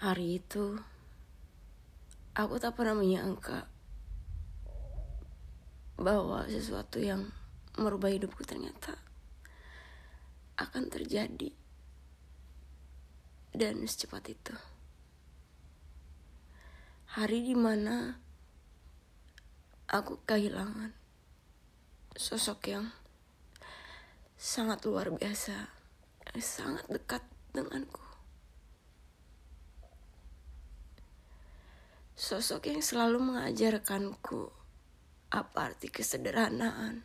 Hari 0.00 0.40
itu, 0.40 0.80
aku 2.32 2.56
tak 2.56 2.72
pernah 2.72 2.96
menyangka 2.96 3.68
bahwa 6.00 6.48
sesuatu 6.48 6.96
yang 6.96 7.28
merubah 7.76 8.08
hidupku 8.08 8.40
ternyata 8.48 8.96
akan 10.56 10.88
terjadi 10.88 11.52
dan 13.52 13.84
secepat 13.84 14.32
itu. 14.32 14.56
Hari 17.12 17.44
di 17.44 17.52
mana 17.52 18.16
aku 19.84 20.16
kehilangan 20.24 20.96
sosok 22.16 22.72
yang 22.72 22.88
sangat 24.40 24.80
luar 24.88 25.12
biasa, 25.12 25.68
sangat 26.40 26.88
dekat 26.88 27.20
denganku. 27.52 28.09
Sosok 32.20 32.68
yang 32.68 32.84
selalu 32.84 33.32
mengajarkanku 33.32 34.52
apa 35.32 35.72
arti 35.72 35.88
kesederhanaan. 35.88 37.00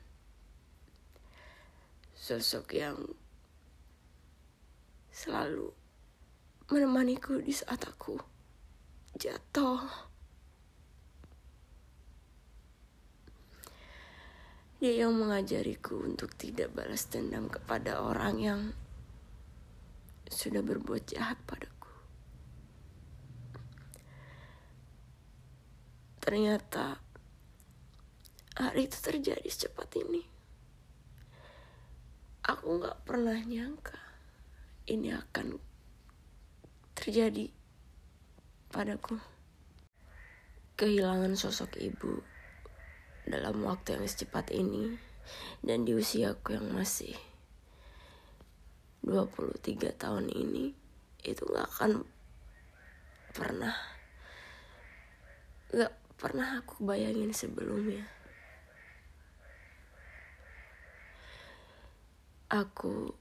Sosok 2.11 2.75
yang 2.75 2.99
selalu 5.15 5.71
menemaniku 6.67 7.39
di 7.39 7.55
saat 7.55 7.87
aku 7.87 8.19
jatuh. 9.15 9.87
Dia 14.83 15.07
yang 15.07 15.15
mengajariku 15.15 15.95
untuk 16.11 16.35
tidak 16.35 16.75
balas 16.75 17.07
dendam 17.07 17.47
kepada 17.47 18.03
orang 18.03 18.35
yang 18.43 18.61
sudah 20.27 20.59
berbuat 20.59 21.07
jahat 21.07 21.39
padaku. 21.47 21.74
Ternyata 26.25 26.97
hari 28.57 28.89
itu 28.89 28.97
terjadi 28.97 29.45
secepat 29.45 29.93
ini. 30.01 30.25
Aku 32.49 32.81
gak 32.81 33.05
pernah 33.05 33.37
nyangka 33.45 34.01
ini 34.89 35.13
akan 35.13 35.61
terjadi 36.97 37.53
padaku. 38.73 39.21
Kehilangan 40.73 41.37
sosok 41.37 41.77
ibu 41.77 42.25
dalam 43.29 43.61
waktu 43.61 44.01
yang 44.01 44.09
secepat 44.09 44.49
ini 44.49 44.97
dan 45.61 45.85
di 45.85 45.93
usiaku 45.93 46.57
yang 46.57 46.73
masih 46.73 47.13
23 49.05 49.61
tahun 49.93 50.33
ini 50.33 50.73
itu 51.21 51.45
gak 51.53 51.69
akan 51.69 52.01
pernah 53.29 53.77
gak 55.69 56.04
pernah 56.15 56.63
aku 56.63 56.87
bayangin 56.87 57.35
sebelumnya. 57.35 58.07
Aku 62.47 63.11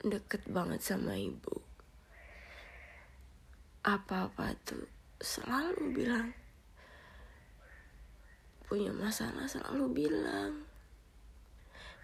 deket 0.00 0.48
banget 0.48 0.80
sama 0.80 1.12
ibu. 1.20 1.60
Apa-apa 3.84 4.56
tuh 4.64 4.88
selalu 5.20 5.84
bilang. 5.92 6.32
Punya 8.66 8.90
masalah 8.96 9.44
selalu 9.44 9.92
bilang. 9.92 10.64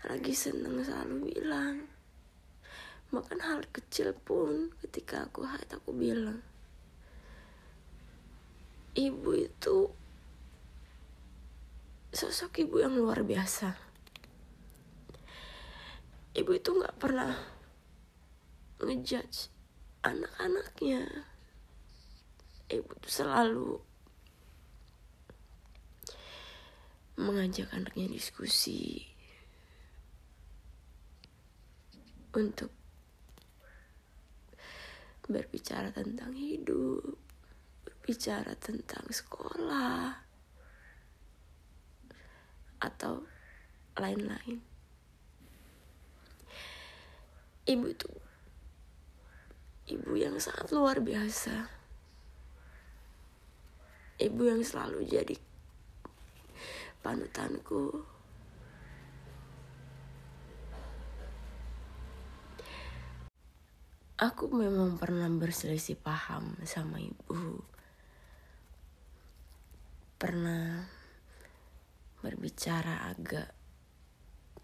Lagi 0.05 0.35
seneng 0.37 0.85
selalu 0.85 1.33
bilang. 1.33 1.89
Bahkan 3.09 3.41
hal 3.41 3.65
kecil 3.73 4.13
pun 4.13 4.77
ketika 4.85 5.25
aku 5.25 5.49
haid 5.49 5.69
aku 5.73 5.91
bilang 5.97 6.52
ibu 8.93 9.31
itu 9.33 9.89
sosok 12.13 12.61
ibu 12.61 12.85
yang 12.85 12.93
luar 12.93 13.25
biasa. 13.25 13.73
Ibu 16.33 16.51
itu 16.57 16.71
nggak 16.77 16.97
pernah 17.01 17.33
ngejudge 18.85 19.49
anak-anaknya. 20.05 21.29
Ibu 22.69 22.91
itu 23.01 23.09
selalu 23.09 23.81
mengajak 27.21 27.69
anaknya 27.77 28.09
diskusi 28.09 29.05
untuk 32.33 32.73
berbicara 35.29 35.93
tentang 35.93 36.33
hidup 36.33 37.32
bicara 38.03 38.59
tentang 38.59 39.07
sekolah 39.07 40.11
atau 42.83 43.23
lain-lain. 43.95 44.59
Ibu 47.63 47.87
itu 47.87 48.11
ibu 49.87 50.13
yang 50.19 50.35
sangat 50.43 50.75
luar 50.75 50.99
biasa. 50.99 51.71
Ibu 54.19 54.43
yang 54.51 54.63
selalu 54.67 55.07
jadi 55.07 55.39
panutanku. 57.07 58.03
Aku 64.23 64.47
memang 64.55 65.03
pernah 65.03 65.27
berselisih 65.27 65.99
paham 65.99 66.55
sama 66.63 67.03
ibu 67.03 67.63
pernah 70.23 70.87
berbicara 72.23 73.11
agak 73.11 73.51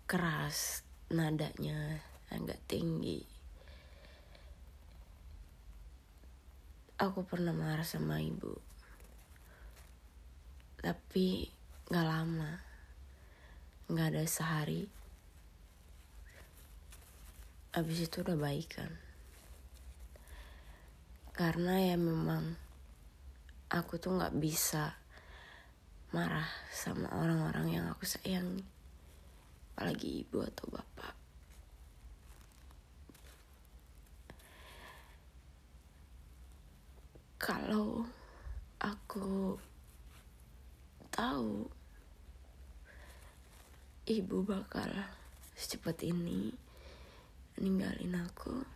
keras 0.07 0.87
nadanya 1.11 1.99
agak 2.31 2.63
tinggi. 2.71 3.27
Aku 7.03 7.27
pernah 7.27 7.51
marah 7.51 7.83
sama 7.83 8.23
ibu. 8.23 8.55
Tapi 10.79 11.51
gak 11.91 12.07
lama 12.07 12.63
gak 13.91 14.15
ada 14.15 14.25
sehari 14.31 14.87
abis 17.75 18.07
itu 18.07 18.21
udah 18.21 18.37
baikan 18.37 18.93
karena 21.33 21.89
ya 21.89 21.97
memang 21.97 22.61
aku 23.73 23.97
tuh 23.97 24.21
gak 24.21 24.37
bisa 24.37 24.93
marah 26.09 26.49
sama 26.73 27.13
orang-orang 27.13 27.69
yang 27.69 27.85
aku 27.93 28.09
sayang 28.09 28.65
apalagi 29.77 30.25
ibu 30.25 30.41
atau 30.41 30.67
bapak. 30.73 31.15
Kalau 37.39 38.03
aku 38.83 39.55
tahu 41.15 41.69
ibu 44.09 44.37
bakal 44.43 44.91
secepat 45.55 46.03
ini 46.03 46.51
ninggalin 47.63 48.19
aku 48.19 48.67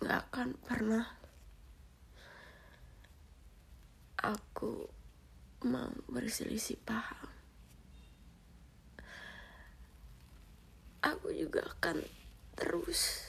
gak 0.00 0.24
akan 0.32 0.56
pernah 0.64 1.19
aku 4.20 4.84
mau 5.64 5.92
berselisih 6.08 6.76
paham. 6.84 7.28
Aku 11.00 11.32
juga 11.32 11.64
akan 11.64 12.04
terus 12.56 13.24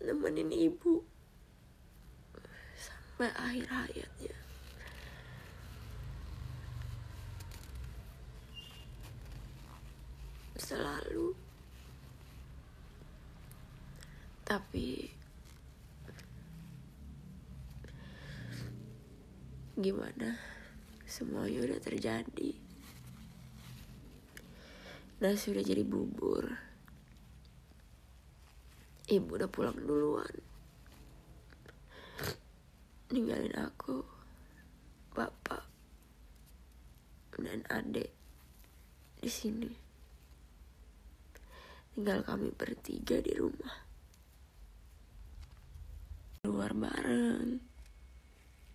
nemenin 0.00 0.48
ibu 0.48 1.04
sampai 2.80 3.28
akhir 3.36 3.66
hayatnya. 3.68 4.36
Selalu. 10.56 11.36
Tapi 14.48 15.17
gimana? 19.78 20.34
Semuanya 21.06 21.62
udah 21.70 21.78
terjadi. 21.78 22.50
Nasi 25.22 25.54
udah 25.54 25.62
jadi 25.62 25.86
bubur. 25.86 26.50
Ibu 29.06 29.30
udah 29.38 29.46
pulang 29.46 29.78
duluan. 29.78 30.34
Ninggalin 33.14 33.54
aku 33.54 34.02
bapak 35.14 35.62
dan 37.38 37.62
adik 37.70 38.10
di 39.22 39.30
sini. 39.30 39.70
Tinggal 41.94 42.26
kami 42.26 42.50
bertiga 42.50 43.22
di 43.22 43.32
rumah. 43.38 43.86
Keluar 46.42 46.74
bareng 46.74 47.67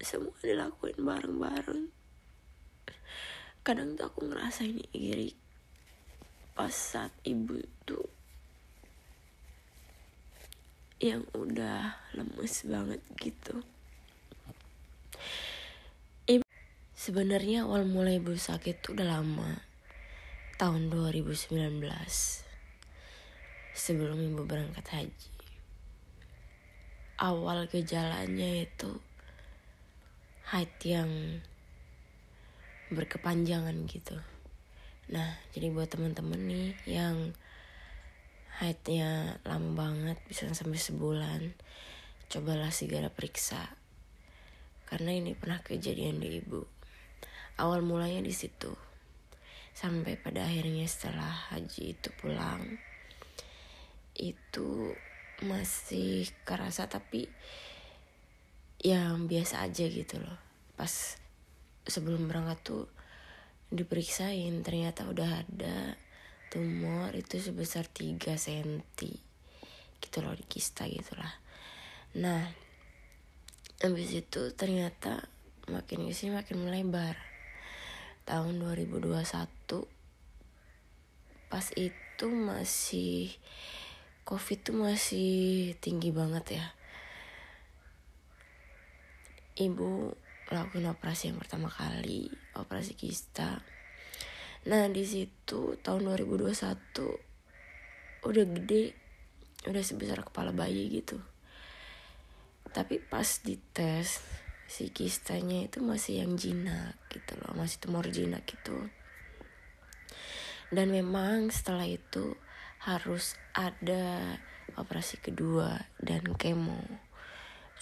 semua 0.04 0.36
dilakuin 0.44 1.00
bareng-bareng. 1.00 1.88
Kadang 3.64 3.96
tuh 3.96 4.12
aku 4.12 4.28
ngerasain 4.28 4.84
iri 4.92 5.32
pas 6.54 6.70
saat 6.70 7.10
ibu 7.26 7.58
tuh 7.88 8.06
yang 11.02 11.24
udah 11.36 11.96
lemes 12.16 12.64
banget 12.64 13.02
gitu. 13.20 13.64
Ibu 16.30 16.46
sebenarnya 16.96 17.68
awal 17.68 17.88
mulai 17.88 18.20
ibu 18.20 18.36
sakit 18.38 18.84
tuh 18.84 18.96
udah 18.96 19.20
lama 19.20 19.64
tahun 20.62 20.88
2019 20.88 21.52
sebelum 23.74 24.20
ibu 24.22 24.44
berangkat 24.46 24.86
haji. 24.94 25.32
Awal 27.20 27.66
gejalanya 27.68 28.64
itu 28.64 29.02
haid 30.52 30.74
yang 30.84 31.40
berkepanjangan 32.92 33.76
gitu. 33.88 34.20
Nah, 35.12 35.40
jadi 35.56 35.72
buat 35.72 35.92
teman-teman 35.92 36.40
nih 36.48 36.70
yang 36.88 37.36
haidnya 38.60 39.42
lama 39.44 39.72
banget, 39.76 40.18
bisa 40.30 40.48
sampai 40.52 40.80
sebulan, 40.80 41.42
cobalah 42.30 42.70
segera 42.70 43.10
periksa. 43.10 43.76
Karena 44.88 45.16
ini 45.16 45.34
pernah 45.34 45.60
kejadian 45.64 46.22
di 46.22 46.38
ibu. 46.38 46.62
Awal 47.58 47.82
mulanya 47.82 48.22
di 48.22 48.34
situ. 48.34 48.72
Sampai 49.74 50.22
pada 50.22 50.46
akhirnya 50.46 50.86
setelah 50.86 51.50
haji 51.50 51.98
itu 51.98 52.10
pulang, 52.22 52.78
itu 54.14 54.94
masih 55.42 56.30
kerasa 56.46 56.86
tapi 56.86 57.26
yang 58.84 59.32
biasa 59.32 59.64
aja 59.64 59.88
gitu 59.88 60.20
loh. 60.20 60.38
Pas 60.76 60.92
sebelum 61.88 62.28
berangkat 62.28 62.60
tuh 62.68 62.86
diperiksain 63.72 64.60
ternyata 64.62 65.08
udah 65.08 65.48
ada 65.48 65.96
tumor 66.52 67.10
itu 67.16 67.42
sebesar 67.42 67.90
3 67.90 68.20
cm 68.20 68.84
gitu 70.04 70.18
loh 70.20 70.36
di 70.36 70.46
kista 70.46 70.86
gitulah. 70.86 71.32
Nah 72.20 72.44
habis 73.80 74.12
itu 74.12 74.52
ternyata 74.54 75.26
makin 75.72 76.06
ke 76.06 76.14
sini 76.14 76.36
makin 76.36 76.68
melebar. 76.68 77.16
Tahun 78.28 78.56
2021 78.56 79.24
pas 81.48 81.66
itu 81.80 82.28
masih 82.28 83.32
covid 84.24 84.60
tuh 84.64 84.76
masih 84.76 85.76
tinggi 85.84 86.10
banget 86.16 86.60
ya 86.60 86.66
ibu 89.58 90.14
lakuin 90.50 90.90
operasi 90.90 91.30
yang 91.34 91.40
pertama 91.42 91.70
kali 91.70 92.30
operasi 92.58 92.94
kista. 92.98 93.62
Nah 94.70 94.88
di 94.90 95.04
situ 95.04 95.76
tahun 95.82 96.14
2021 96.16 96.54
udah 98.24 98.46
gede 98.56 98.96
udah 99.68 99.84
sebesar 99.84 100.24
kepala 100.24 100.52
bayi 100.52 100.90
gitu. 100.92 101.20
Tapi 102.74 102.98
pas 103.00 103.28
dites 103.46 104.24
si 104.66 104.90
kistanya 104.90 105.70
itu 105.70 105.84
masih 105.84 106.26
yang 106.26 106.34
jinak 106.40 106.98
gitu 107.14 107.38
loh 107.38 107.54
masih 107.54 107.78
tumor 107.78 108.08
jinak 108.10 108.42
gitu. 108.48 108.90
Dan 110.74 110.90
memang 110.90 111.54
setelah 111.54 111.86
itu 111.86 112.34
harus 112.82 113.38
ada 113.54 114.40
operasi 114.76 115.22
kedua 115.22 115.86
dan 116.02 116.34
kemo 116.34 116.82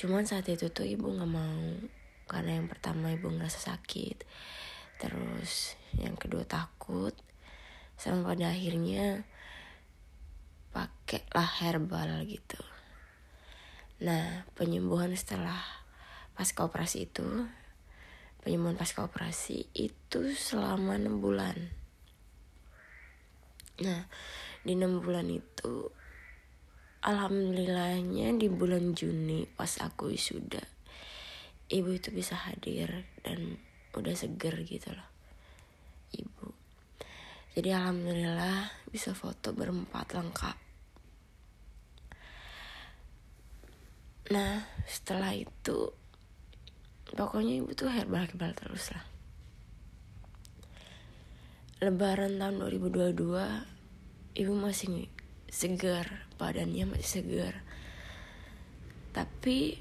cuman 0.01 0.25
saat 0.25 0.49
itu 0.49 0.73
tuh 0.73 0.81
ibu 0.81 1.13
nggak 1.13 1.29
mau 1.29 1.61
karena 2.25 2.57
yang 2.57 2.65
pertama 2.65 3.13
ibu 3.13 3.29
ngerasa 3.29 3.69
sakit. 3.69 4.25
Terus 4.97 5.77
yang 5.93 6.17
kedua 6.17 6.41
takut. 6.41 7.13
Sama 8.01 8.25
pada 8.25 8.49
akhirnya 8.49 9.29
pakailah 10.73 11.49
herbal 11.61 12.25
gitu. 12.25 12.57
Nah 14.01 14.49
penyembuhan 14.57 15.13
setelah 15.13 15.61
pasca 16.33 16.65
operasi 16.65 17.05
itu 17.05 17.45
penyembuhan 18.41 18.73
pasca 18.73 19.05
operasi 19.05 19.69
itu 19.77 20.33
selama 20.33 20.97
enam 20.97 21.21
bulan. 21.21 21.69
Nah 23.85 24.09
di 24.65 24.73
enam 24.73 24.97
bulan 24.97 25.29
itu 25.29 25.93
alhamdulillahnya 27.01 28.37
di 28.37 28.45
bulan 28.45 28.93
Juni 28.93 29.49
pas 29.49 29.81
aku 29.81 30.13
sudah 30.13 30.61
ibu 31.73 31.89
itu 31.89 32.13
bisa 32.13 32.37
hadir 32.37 33.09
dan 33.25 33.57
udah 33.97 34.13
seger 34.13 34.53
gitu 34.63 34.93
loh 34.93 35.09
ibu. 36.15 36.51
Jadi 37.51 37.69
alhamdulillah 37.71 38.71
bisa 38.87 39.11
foto 39.11 39.51
berempat 39.51 40.15
lengkap. 40.15 40.57
Nah 44.31 44.63
setelah 44.87 45.35
itu 45.35 45.91
pokoknya 47.11 47.59
ibu 47.59 47.71
tuh 47.75 47.91
herbal-herbal 47.91 48.55
terus 48.55 48.95
lah. 48.95 49.03
Lebaran 51.81 52.37
tahun 52.37 52.61
2022 52.61 54.37
ibu 54.37 54.53
masih 54.53 55.09
segar 55.51 56.30
badannya 56.41 56.89
masih 56.89 57.21
segar. 57.21 57.61
Tapi 59.13 59.77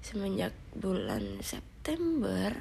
semenjak 0.00 0.56
bulan 0.72 1.44
September 1.44 2.56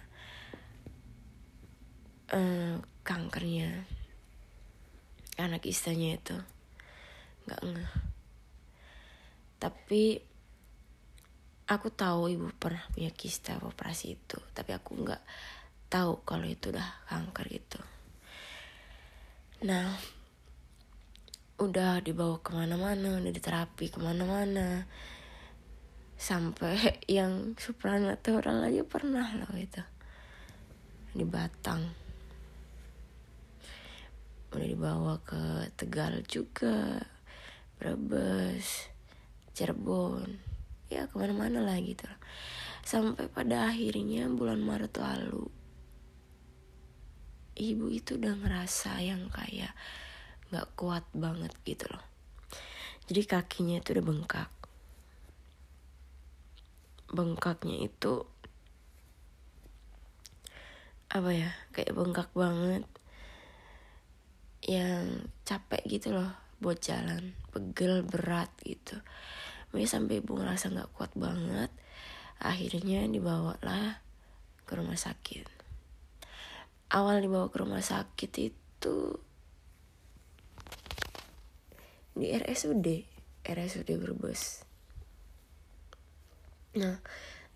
uh, 2.29 2.77
kankernya 3.01 3.89
anak 5.41 5.65
istrinya 5.65 6.13
itu 6.13 6.37
nggak 7.49 7.61
ngeh 7.65 8.06
tapi 9.57 10.21
aku 11.67 11.91
tahu 11.91 12.31
ibu 12.31 12.47
pernah 12.55 12.85
punya 12.95 13.11
kista 13.11 13.59
operasi 13.59 14.15
itu 14.15 14.39
tapi 14.55 14.71
aku 14.71 14.95
nggak 15.03 15.19
tahu 15.91 16.23
kalau 16.23 16.47
itu 16.47 16.71
udah 16.71 16.87
kanker 17.07 17.45
gitu. 17.51 17.79
Nah 19.67 19.95
udah 21.57 22.05
dibawa 22.05 22.37
ke 22.39 22.53
mana-mana 22.53 23.17
udah 23.19 23.33
diterapi 23.33 23.89
ke 23.91 23.99
mana-mana. 23.99 24.85
Sampai 26.17 26.77
yang 27.19 27.55
supranatural 27.57 28.63
aja 28.67 28.83
pernah 28.87 29.27
loh 29.35 29.55
itu. 29.55 29.83
Di 31.15 31.25
Batang. 31.25 31.83
Udah 34.53 34.67
dibawa 34.67 35.19
ke 35.23 35.71
Tegal 35.75 36.23
juga 36.23 37.03
Brebes 37.77 38.96
Cirebon. 39.57 40.37
Ya 40.93 41.09
ke 41.09 41.17
mana-mana 41.17 41.65
lah 41.65 41.81
gitu 41.81 42.05
sampai 42.87 43.27
pada 43.27 43.67
akhirnya 43.67 44.31
bulan 44.31 44.63
Maret 44.63 44.95
lalu 44.95 45.51
ibu 47.59 47.91
itu 47.91 48.15
udah 48.15 48.31
ngerasa 48.39 49.03
yang 49.03 49.27
kayak 49.27 49.75
nggak 50.47 50.71
kuat 50.79 51.03
banget 51.11 51.51
gitu 51.67 51.83
loh. 51.91 51.99
Jadi 53.11 53.27
kakinya 53.27 53.83
itu 53.83 53.91
udah 53.91 54.05
bengkak. 54.07 54.51
Bengkaknya 57.11 57.91
itu 57.91 58.23
apa 61.11 61.29
ya 61.35 61.51
kayak 61.75 61.91
bengkak 61.91 62.31
banget. 62.31 62.87
Yang 64.63 65.27
capek 65.43 65.83
gitu 65.91 66.15
loh 66.15 66.46
buat 66.57 66.81
jalan 66.81 67.37
pegel 67.53 68.01
berat 68.01 68.49
gitu 68.65 68.97
Pokoknya 69.67 69.89
sampai 69.91 70.23
ibu 70.23 70.31
ngerasa 70.39 70.71
gak 70.71 70.91
kuat 70.95 71.11
banget. 71.19 71.67
Akhirnya 72.39 73.03
dibawalah 73.03 73.99
ke 74.63 74.73
rumah 74.79 74.95
sakit. 74.95 75.43
Awal 76.87 77.19
dibawa 77.19 77.51
ke 77.51 77.59
rumah 77.59 77.83
sakit 77.83 78.31
itu 78.39 78.97
di 82.17 82.31
RSUD, 82.31 82.87
RSUD 83.43 83.89
Brebes. 83.99 84.63
Nah, 86.79 86.97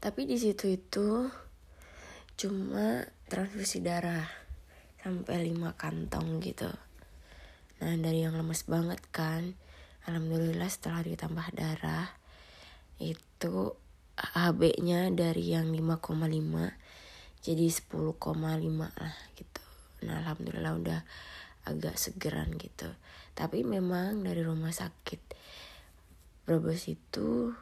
tapi 0.03 0.27
di 0.27 0.35
situ 0.35 0.67
itu 0.67 1.31
cuma 2.35 3.07
transfusi 3.31 3.79
darah 3.79 4.27
sampai 4.99 5.47
lima 5.47 5.73
kantong 5.79 6.43
gitu. 6.43 6.69
Nah, 7.81 7.97
dari 7.97 8.21
yang 8.21 8.37
lemes 8.37 8.63
banget 8.69 9.01
kan, 9.09 9.57
alhamdulillah 10.05 10.69
setelah 10.69 11.05
ditambah 11.05 11.47
darah 11.53 12.09
itu 13.01 13.73
HB-nya 14.17 15.09
dari 15.13 15.53
yang 15.53 15.73
5,5 15.73 17.41
jadi 17.41 17.65
10,5 17.65 18.21
lah 18.85 19.15
gitu. 19.33 19.63
Nah 20.05 20.21
alhamdulillah 20.21 20.73
udah 20.77 21.01
agak 21.65 21.97
segeran 21.97 22.53
gitu. 22.61 22.89
Tapi 23.33 23.65
memang 23.65 24.21
dari 24.21 24.45
rumah 24.45 24.69
sakit 24.69 25.33
Brebes 26.45 26.85
itu 26.89 27.53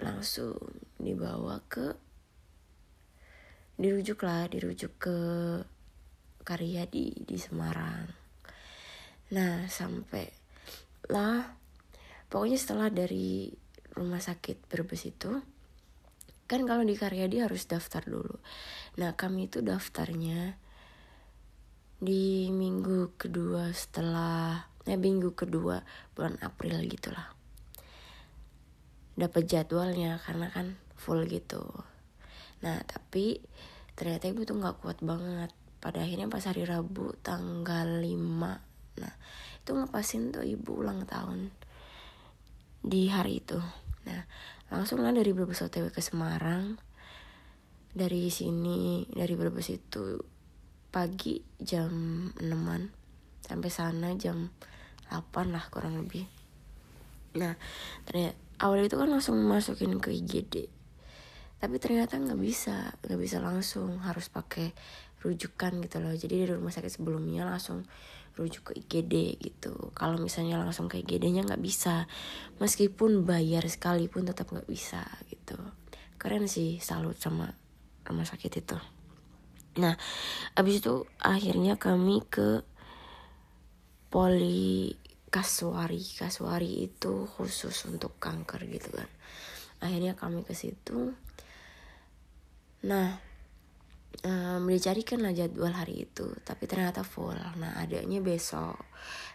langsung 0.00 0.56
dibawa 1.00 1.60
ke 1.68 1.96
dirujuk 3.76 4.24
lah 4.24 4.48
dirujuk 4.48 4.92
ke 4.96 5.18
karya 6.44 6.88
di 6.88 7.12
di 7.28 7.36
Semarang 7.36 8.25
nah 9.26 9.66
sampai 9.66 10.30
lah 11.10 11.54
pokoknya 12.30 12.58
setelah 12.58 12.88
dari 12.90 13.50
rumah 13.96 14.20
sakit 14.20 14.68
Brebes 14.68 15.08
itu 15.08 15.32
kan 16.46 16.62
kalau 16.62 16.86
di 16.86 16.94
Karyadi 16.94 17.42
harus 17.42 17.66
daftar 17.66 18.06
dulu. 18.06 18.38
Nah 19.02 19.18
kami 19.18 19.50
itu 19.50 19.66
daftarnya 19.66 20.54
di 21.98 22.52
minggu 22.54 23.18
kedua 23.18 23.74
setelah 23.74 24.62
eh 24.86 24.94
minggu 24.94 25.34
kedua 25.34 25.82
bulan 26.14 26.38
April 26.46 26.86
gitulah. 26.86 27.34
Dapat 29.18 29.42
jadwalnya 29.50 30.22
karena 30.22 30.46
kan 30.54 30.78
full 30.94 31.26
gitu. 31.26 31.66
Nah 32.62 32.78
tapi 32.86 33.42
ternyata 33.98 34.30
ibu 34.30 34.46
tuh 34.46 34.54
nggak 34.62 34.78
kuat 34.86 35.02
banget. 35.02 35.50
Pada 35.82 36.02
akhirnya 36.02 36.30
pas 36.30 36.46
hari 36.46 36.62
Rabu 36.62 37.14
tanggal 37.20 38.00
5 38.00 38.75
nah 39.00 39.12
itu 39.60 39.70
ngepasin 39.74 40.30
tuh 40.30 40.46
ibu 40.46 40.78
ulang 40.78 41.04
tahun 41.08 41.50
di 42.86 43.10
hari 43.10 43.42
itu. 43.42 43.58
Nah 44.06 44.22
langsung 44.70 45.02
lah 45.02 45.10
dari 45.10 45.34
Brebes 45.34 45.62
OTW 45.62 45.90
ke 45.90 45.98
Semarang. 45.98 46.78
Dari 47.96 48.28
sini 48.28 49.08
dari 49.08 49.32
Brebes 49.34 49.72
itu 49.72 50.20
pagi 50.92 51.40
jam 51.58 51.90
6an 52.36 52.82
sampai 53.40 53.70
sana 53.72 54.12
jam 54.14 54.52
8 55.08 55.54
lah 55.54 55.64
kurang 55.72 55.98
lebih. 55.98 56.28
Nah 57.40 57.56
ternyata 58.04 58.36
awal 58.62 58.86
itu 58.86 58.96
kan 58.96 59.10
langsung 59.10 59.36
masukin 59.44 60.00
ke 60.00 60.12
IGD 60.12 60.76
tapi 61.56 61.80
ternyata 61.80 62.20
nggak 62.20 62.40
bisa 62.40 62.92
nggak 63.00 63.20
bisa 63.20 63.40
langsung 63.40 63.96
harus 64.04 64.28
pakai 64.28 64.76
rujukan 65.24 65.80
gitu 65.82 65.98
loh. 66.04 66.12
Jadi 66.12 66.44
dari 66.44 66.52
rumah 66.52 66.72
sakit 66.72 67.00
sebelumnya 67.00 67.48
langsung 67.48 67.88
rujuk 68.36 68.70
ke 68.70 68.72
IGD 68.76 69.40
gitu. 69.40 69.90
Kalau 69.96 70.20
misalnya 70.20 70.60
langsung 70.60 70.92
ke 70.92 71.00
IGD-nya 71.00 71.48
nggak 71.48 71.64
bisa. 71.64 72.04
Meskipun 72.60 73.24
bayar 73.24 73.64
sekalipun 73.64 74.28
tetap 74.28 74.52
nggak 74.52 74.68
bisa 74.68 75.02
gitu. 75.32 75.56
Keren 76.20 76.44
sih 76.46 76.76
salut 76.78 77.16
sama 77.16 77.48
rumah 78.04 78.28
sakit 78.28 78.52
itu. 78.60 78.76
Nah 79.80 79.96
abis 80.52 80.84
itu 80.84 81.08
akhirnya 81.20 81.80
kami 81.80 82.20
ke 82.28 82.62
poli 84.12 84.94
kaswari 85.28 86.00
kaswari 86.16 86.88
itu 86.88 87.28
khusus 87.28 87.88
untuk 87.88 88.20
kanker 88.20 88.68
gitu 88.68 88.92
kan. 88.92 89.08
Akhirnya 89.80 90.12
kami 90.16 90.44
ke 90.44 90.52
situ. 90.52 91.12
Nah 92.84 93.20
um, 94.24 94.64
dicarikan 94.70 95.20
lah 95.20 95.36
jadwal 95.36 95.74
hari 95.74 96.08
itu 96.08 96.30
tapi 96.46 96.64
ternyata 96.64 97.02
full. 97.02 97.36
Nah 97.36 97.76
adanya 97.76 98.22
besok. 98.22 98.78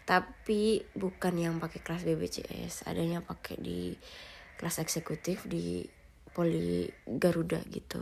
Tapi 0.08 0.82
bukan 0.98 1.38
yang 1.38 1.56
pakai 1.62 1.84
kelas 1.84 2.08
BBCS 2.08 2.90
adanya 2.90 3.22
pakai 3.22 3.60
di 3.62 3.94
kelas 4.58 4.82
eksekutif 4.82 5.46
di 5.46 5.86
Poli 6.32 6.90
Garuda 7.06 7.62
gitu. 7.70 8.02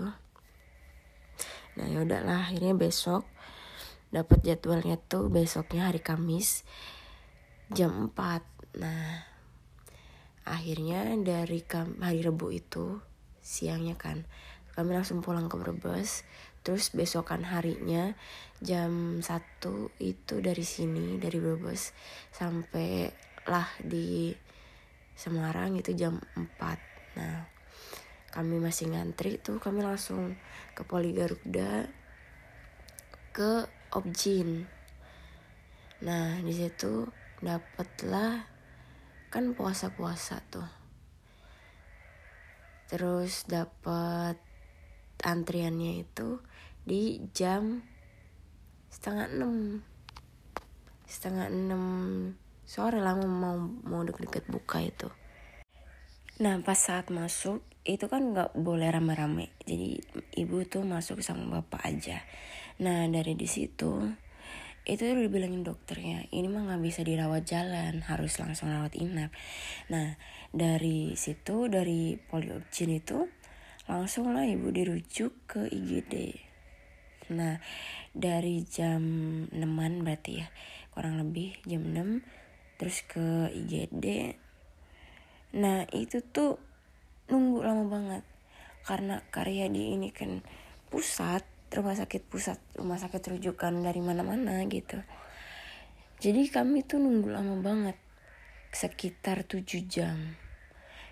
Nah 1.75 1.85
ya 1.87 2.05
udahlah 2.05 2.47
akhirnya 2.47 2.77
besok 2.77 3.27
dapat 4.09 4.41
jadwalnya 4.41 4.97
tuh 4.97 5.29
besoknya 5.29 5.85
hari 5.89 6.01
Kamis 6.01 6.65
jam 7.69 8.09
4 8.09 8.81
nah 8.81 9.21
akhirnya 10.49 11.13
dari 11.21 11.61
hari 12.01 12.25
Rebu 12.25 12.49
itu 12.49 12.97
siangnya 13.45 13.93
kan 13.93 14.25
kami 14.73 14.97
langsung 14.97 15.21
pulang 15.21 15.45
ke 15.45 15.57
Brebes 15.61 16.25
terus 16.61 16.91
besokan 16.91 17.47
harinya 17.47 18.13
jam 18.59 19.23
satu 19.23 19.95
itu 20.03 20.43
dari 20.43 20.63
sini 20.63 21.15
dari 21.17 21.39
Brebes 21.39 21.95
sampai 22.35 23.09
lah 23.47 23.67
di 23.79 24.35
Semarang 25.15 25.75
itu 25.79 25.91
jam 25.95 26.19
4 26.35 27.19
nah 27.19 27.47
kami 28.29 28.61
masih 28.61 28.93
ngantri 28.93 29.41
tuh 29.41 29.57
kami 29.57 29.81
langsung 29.81 30.37
ke 30.77 30.85
Poli 30.85 31.17
Garuda 31.17 31.89
ke 33.33 33.65
Objin. 33.89 34.69
Nah 36.05 36.37
di 36.45 36.53
situ 36.53 37.09
dapatlah 37.41 38.45
kan 39.33 39.57
puasa-puasa 39.57 40.45
tuh. 40.53 40.69
Terus 42.89 43.49
dapat 43.49 44.37
antriannya 45.25 46.05
itu 46.05 46.41
di 46.89 47.21
jam 47.37 47.85
setengah 48.89 49.29
enam. 49.29 49.85
Setengah 51.05 51.53
enam 51.53 51.83
sore 52.65 52.97
lah 52.97 53.13
mau 53.13 53.61
mau 53.85 54.01
deket-deket 54.01 54.49
buka 54.49 54.81
itu. 54.81 55.05
Nah 56.41 56.57
pas 56.65 56.81
saat 56.81 57.13
masuk 57.13 57.61
itu 57.85 58.09
kan 58.09 58.33
nggak 58.33 58.57
boleh 58.57 58.89
rame-rame. 58.89 59.53
Jadi 59.69 60.01
ibu 60.41 60.65
tuh 60.65 60.81
masuk 60.81 61.21
sama 61.21 61.61
bapak 61.61 61.85
aja. 61.85 62.25
Nah 62.81 63.05
dari 63.05 63.37
di 63.37 63.45
situ 63.45 64.09
itu 64.89 65.01
udah 65.05 65.21
dibilangin 65.21 65.61
dokternya 65.61 66.33
ini 66.33 66.49
mah 66.49 66.65
nggak 66.65 66.81
bisa 66.81 67.05
dirawat 67.05 67.45
jalan 67.45 68.01
harus 68.01 68.41
langsung 68.41 68.73
rawat 68.73 68.97
inap. 68.97 69.29
Nah 69.93 70.17
dari 70.49 71.13
situ 71.13 71.69
dari 71.69 72.17
poliopsin 72.17 72.97
itu 72.97 73.29
langsung 73.85 74.33
lah 74.33 74.49
ibu 74.49 74.73
dirujuk 74.73 75.45
ke 75.45 75.69
IGD 75.69 76.48
Nah, 77.29 77.61
dari 78.09 78.65
jam 78.65 79.01
6 79.53 80.01
berarti 80.01 80.41
ya, 80.41 80.47
kurang 80.89 81.21
lebih 81.21 81.61
jam 81.61 81.85
6 81.85 82.25
terus 82.81 83.05
ke 83.05 83.53
IGD. 83.53 84.33
Nah, 85.61 85.85
itu 85.93 86.25
tuh 86.25 86.57
nunggu 87.29 87.61
lama 87.61 87.85
banget. 87.85 88.23
Karena 88.81 89.21
karya 89.29 89.69
di 89.69 89.93
ini 89.93 90.09
kan 90.09 90.41
pusat, 90.89 91.45
rumah 91.69 91.93
sakit 91.93 92.25
pusat, 92.25 92.57
rumah 92.81 92.97
sakit 92.97 93.21
rujukan 93.37 93.77
dari 93.77 94.01
mana-mana 94.01 94.65
gitu. 94.65 94.97
Jadi 96.17 96.49
kami 96.49 96.81
tuh 96.81 96.97
nunggu 96.97 97.29
lama 97.29 97.61
banget. 97.61 97.97
Sekitar 98.73 99.45
7 99.45 99.85
jam 99.85 100.17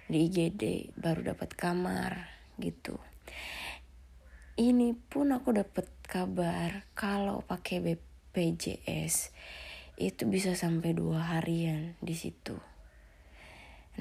di 0.09 0.25
IGD 0.25 0.97
baru 0.97 1.35
dapat 1.35 1.53
kamar 1.53 2.25
gitu 2.57 2.97
ini 4.57 4.97
pun 4.97 5.29
aku 5.29 5.53
dapat 5.53 5.85
kabar 6.07 6.87
kalau 6.95 7.43
pakai 7.43 7.83
BPJS 7.83 9.35
itu 9.99 10.23
bisa 10.25 10.55
sampai 10.55 10.95
dua 10.95 11.37
harian 11.37 11.99
di 12.01 12.15
situ. 12.17 12.57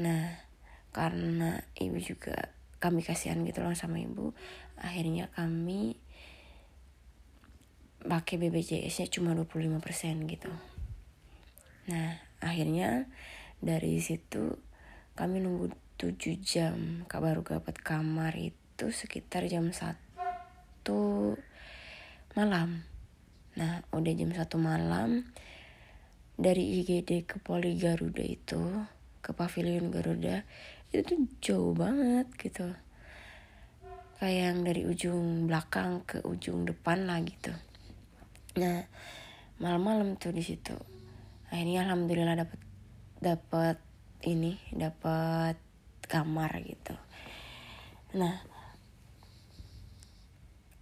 Nah, 0.01 0.39
karena 0.95 1.61
ibu 1.77 1.99
juga 1.99 2.55
kami 2.79 3.03
kasihan 3.03 3.43
gitu 3.43 3.61
loh 3.61 3.75
sama 3.75 3.99
ibu, 3.99 4.33
akhirnya 4.79 5.29
kami 5.35 5.99
pakai 8.07 8.39
BPJS-nya 8.39 9.11
cuma 9.11 9.35
25% 9.35 10.31
gitu. 10.31 10.53
Nah, 11.91 12.23
akhirnya 12.39 13.11
dari 13.59 13.99
situ 13.99 14.57
kami 15.19 15.43
nunggu 15.43 15.75
7 15.99 16.17
jam 16.39 17.03
baru 17.09 17.41
dapat 17.43 17.81
kamar 17.81 18.37
itu 18.37 18.93
sekitar 18.93 19.49
jam 19.49 19.73
1 19.73 20.07
satu 20.87 21.35
malam. 22.37 22.85
Nah 23.57 23.81
udah 23.97 24.13
jam 24.13 24.29
satu 24.29 24.61
malam 24.61 25.25
dari 26.37 26.85
IGD 26.85 27.25
ke 27.25 27.41
Poli 27.41 27.81
Garuda 27.81 28.21
itu 28.21 28.61
ke 29.25 29.33
Pavilion 29.33 29.89
Garuda 29.89 30.45
itu 30.93 31.01
tuh 31.01 31.21
jauh 31.41 31.73
banget 31.73 32.29
gitu. 32.37 32.69
Kayak 34.21 34.37
yang 34.53 34.59
dari 34.69 34.85
ujung 34.85 35.49
belakang 35.49 36.05
ke 36.05 36.21
ujung 36.29 36.69
depan 36.69 37.09
lah 37.09 37.25
gitu. 37.25 37.57
Nah 38.61 38.85
malam-malam 39.57 40.21
tuh 40.21 40.37
di 40.37 40.45
situ. 40.45 40.77
Akhirnya 41.49 41.89
alhamdulillah 41.89 42.37
dapat 42.37 42.61
dapat 43.17 43.81
ini 44.29 44.61
dapat 44.77 45.57
kamar 46.05 46.53
gitu. 46.69 46.93
Nah 48.13 48.56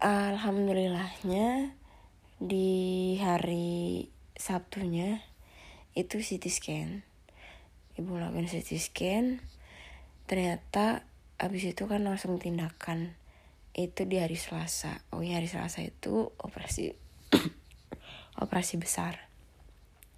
alhamdulillahnya 0.05 1.73
di 2.37 3.17
hari 3.25 4.13
Sabtunya 4.37 5.25
itu 5.97 6.21
CT 6.21 6.45
scan. 6.53 7.01
Ibu 7.97 8.21
lakukan 8.21 8.45
CT 8.45 8.77
scan 8.77 9.41
ternyata 10.29 11.09
abis 11.41 11.73
itu 11.73 11.89
kan 11.89 12.05
langsung 12.05 12.37
tindakan. 12.37 13.17
Itu 13.73 14.05
di 14.05 14.21
hari 14.21 14.37
Selasa. 14.37 15.01
Oh 15.09 15.25
ya 15.25 15.41
hari 15.41 15.49
Selasa 15.49 15.81
itu 15.81 16.37
operasi 16.37 16.93
operasi 18.45 18.77
besar. 18.77 19.25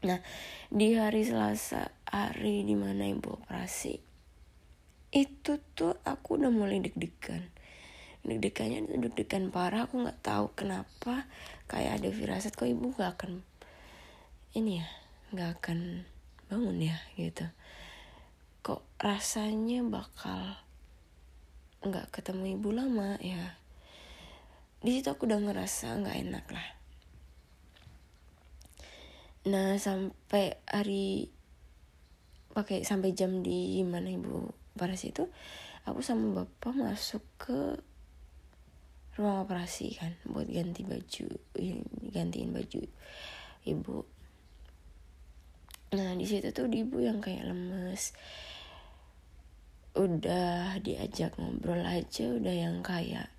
Nah 0.03 0.19
di 0.67 0.99
hari 0.99 1.23
Selasa 1.23 1.95
hari 2.11 2.67
di 2.67 2.75
mana 2.75 3.07
ibu 3.07 3.39
operasi 3.39 4.03
itu 5.15 5.63
tuh 5.79 5.95
aku 6.03 6.43
udah 6.43 6.51
mulai 6.51 6.83
deg-degan 6.83 7.55
deg-degannya 8.27 8.85
deg-degan 8.91 9.55
parah. 9.55 9.87
Aku 9.87 10.03
nggak 10.03 10.21
tahu 10.21 10.53
kenapa 10.53 11.31
kayak 11.71 12.03
ada 12.03 12.09
firasat 12.11 12.53
kok 12.59 12.67
ibu 12.67 12.93
gak 12.95 13.19
akan 13.19 13.43
ini 14.55 14.83
ya 14.83 14.87
nggak 15.35 15.51
akan 15.59 15.79
bangun 16.51 16.79
ya 16.83 16.99
gitu. 17.15 17.47
Kok 18.63 18.83
rasanya 18.99 19.83
bakal 19.87 20.59
nggak 21.87 22.11
ketemu 22.11 22.59
ibu 22.59 22.69
lama 22.75 23.19
ya. 23.23 23.59
Di 24.83 24.91
situ 24.99 25.09
aku 25.11 25.27
udah 25.31 25.39
ngerasa 25.43 25.99
nggak 26.03 26.19
enak 26.27 26.47
lah. 26.51 26.69
Nah 29.47 29.79
sampai 29.79 30.59
hari 30.67 31.31
pakai 32.57 32.83
sampai 32.83 33.13
jam 33.13 33.45
di 33.45 33.85
mana 33.85 34.09
ibu 34.09 34.51
paras 34.75 35.05
itu 35.05 35.29
aku 35.85 36.01
sama 36.01 36.43
bapak 36.43 36.73
masuk 36.73 37.23
ke 37.37 37.79
ruang 39.17 39.49
operasi 39.49 39.97
kan 39.97 40.13
buat 40.29 40.45
ganti 40.45 40.85
baju 40.85 41.29
gantiin 42.13 42.53
baju 42.53 42.83
ibu. 43.65 43.99
Nah 45.97 46.13
di 46.13 46.27
situ 46.29 46.53
tuh 46.53 46.69
ibu 46.69 47.01
yang 47.01 47.25
kayak 47.25 47.49
lemes. 47.49 48.13
Udah 49.97 50.77
diajak 50.85 51.41
ngobrol 51.41 51.81
aja 51.81 52.29
udah 52.37 52.53
yang 52.53 52.85
kayak 52.85 53.33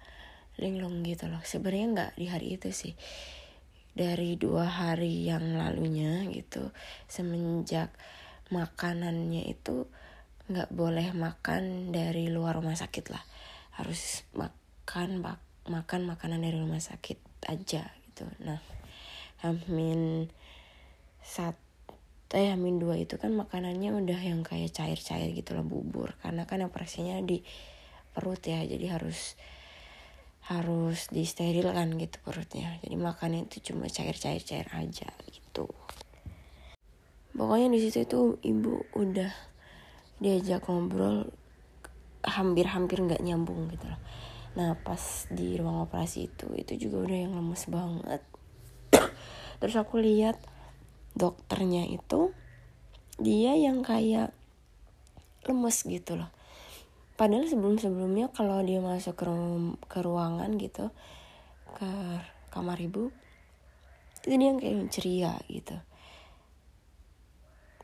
linglung 0.57 1.05
gitu 1.05 1.29
loh. 1.29 1.45
Sebenarnya 1.45 1.85
nggak 1.93 2.11
di 2.17 2.25
hari 2.25 2.47
itu 2.57 2.73
sih. 2.73 2.93
Dari 3.93 4.37
dua 4.37 4.65
hari 4.65 5.25
yang 5.25 5.57
lalunya 5.57 6.25
gitu 6.29 6.73
semenjak 7.09 7.93
makanannya 8.49 9.45
itu 9.49 9.89
nggak 10.49 10.69
boleh 10.73 11.13
makan 11.13 11.93
dari 11.93 12.33
luar 12.33 12.57
rumah 12.57 12.73
sakit 12.73 13.05
lah. 13.13 13.21
Harus 13.77 14.25
makan 14.33 15.21
bak 15.21 15.46
makan 15.67 16.07
makanan 16.07 16.43
dari 16.43 16.57
rumah 16.59 16.79
sakit 16.81 17.19
aja 17.47 17.87
gitu. 18.07 18.25
Nah 18.43 18.59
amin 19.45 20.31
satu 21.21 21.67
teh 22.27 22.51
amin 22.51 22.75
dua 22.75 22.99
itu 22.99 23.15
kan 23.15 23.31
makanannya 23.31 23.95
udah 23.95 24.19
yang 24.19 24.43
kayak 24.43 24.75
cair-cair 24.75 25.31
gitu 25.31 25.55
loh 25.55 25.63
bubur. 25.63 26.15
Karena 26.19 26.43
kan 26.43 26.59
operasinya 26.67 27.19
di 27.23 27.39
perut 28.11 28.43
ya 28.43 28.59
jadi 28.67 28.99
harus 28.99 29.39
harus 30.47 31.07
disterilkan 31.11 31.95
gitu 31.99 32.19
perutnya. 32.23 32.79
Jadi 32.83 32.95
makannya 32.99 33.47
itu 33.47 33.71
cuma 33.71 33.87
cair-cair 33.87 34.43
cair 34.43 34.67
aja 34.75 35.07
gitu. 35.31 35.71
Pokoknya 37.31 37.71
di 37.71 37.79
situ 37.79 38.03
itu 38.03 38.21
ibu 38.43 38.83
udah 38.95 39.31
diajak 40.19 40.65
ngobrol 40.67 41.29
hampir-hampir 42.25 42.99
nggak 42.99 43.23
nyambung 43.23 43.71
gitu 43.71 43.87
loh 43.87 44.01
nah 44.57 44.73
pas 44.73 45.29
di 45.29 45.53
ruang 45.53 45.85
operasi 45.85 46.33
itu 46.33 46.49
itu 46.57 46.89
juga 46.89 47.05
udah 47.05 47.17
yang 47.29 47.33
lemes 47.37 47.69
banget. 47.69 48.25
Terus 49.61 49.75
aku 49.77 50.01
lihat 50.01 50.41
dokternya 51.13 51.85
itu 51.85 52.33
dia 53.21 53.53
yang 53.53 53.85
kayak 53.85 54.33
lemes 55.45 55.85
gitu 55.85 56.17
loh. 56.17 56.33
Padahal 57.13 57.45
sebelum 57.45 57.77
sebelumnya 57.77 58.33
kalau 58.33 58.65
dia 58.65 58.81
masuk 58.81 59.13
ke, 59.13 59.29
ru 59.29 59.77
ke 59.85 60.01
ruangan 60.01 60.57
gitu 60.57 60.89
ke 61.77 61.89
kamar 62.49 62.81
ibu 62.81 63.13
itu 64.25 64.33
dia 64.33 64.49
yang 64.49 64.57
kayak 64.57 64.89
ceria 64.89 65.33
gitu. 65.45 65.77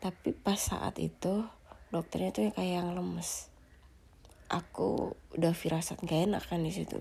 Tapi 0.01 0.33
pas 0.33 0.57
saat 0.57 0.97
itu 0.97 1.45
dokternya 1.93 2.33
tuh 2.33 2.49
kayak 2.49 2.81
yang 2.81 2.89
lemes 2.97 3.52
aku 4.49 5.15
udah 5.37 5.53
firasat 5.55 6.01
gak 6.03 6.29
enak 6.29 6.43
kan 6.45 6.61
di 6.63 6.71
situ. 6.71 6.99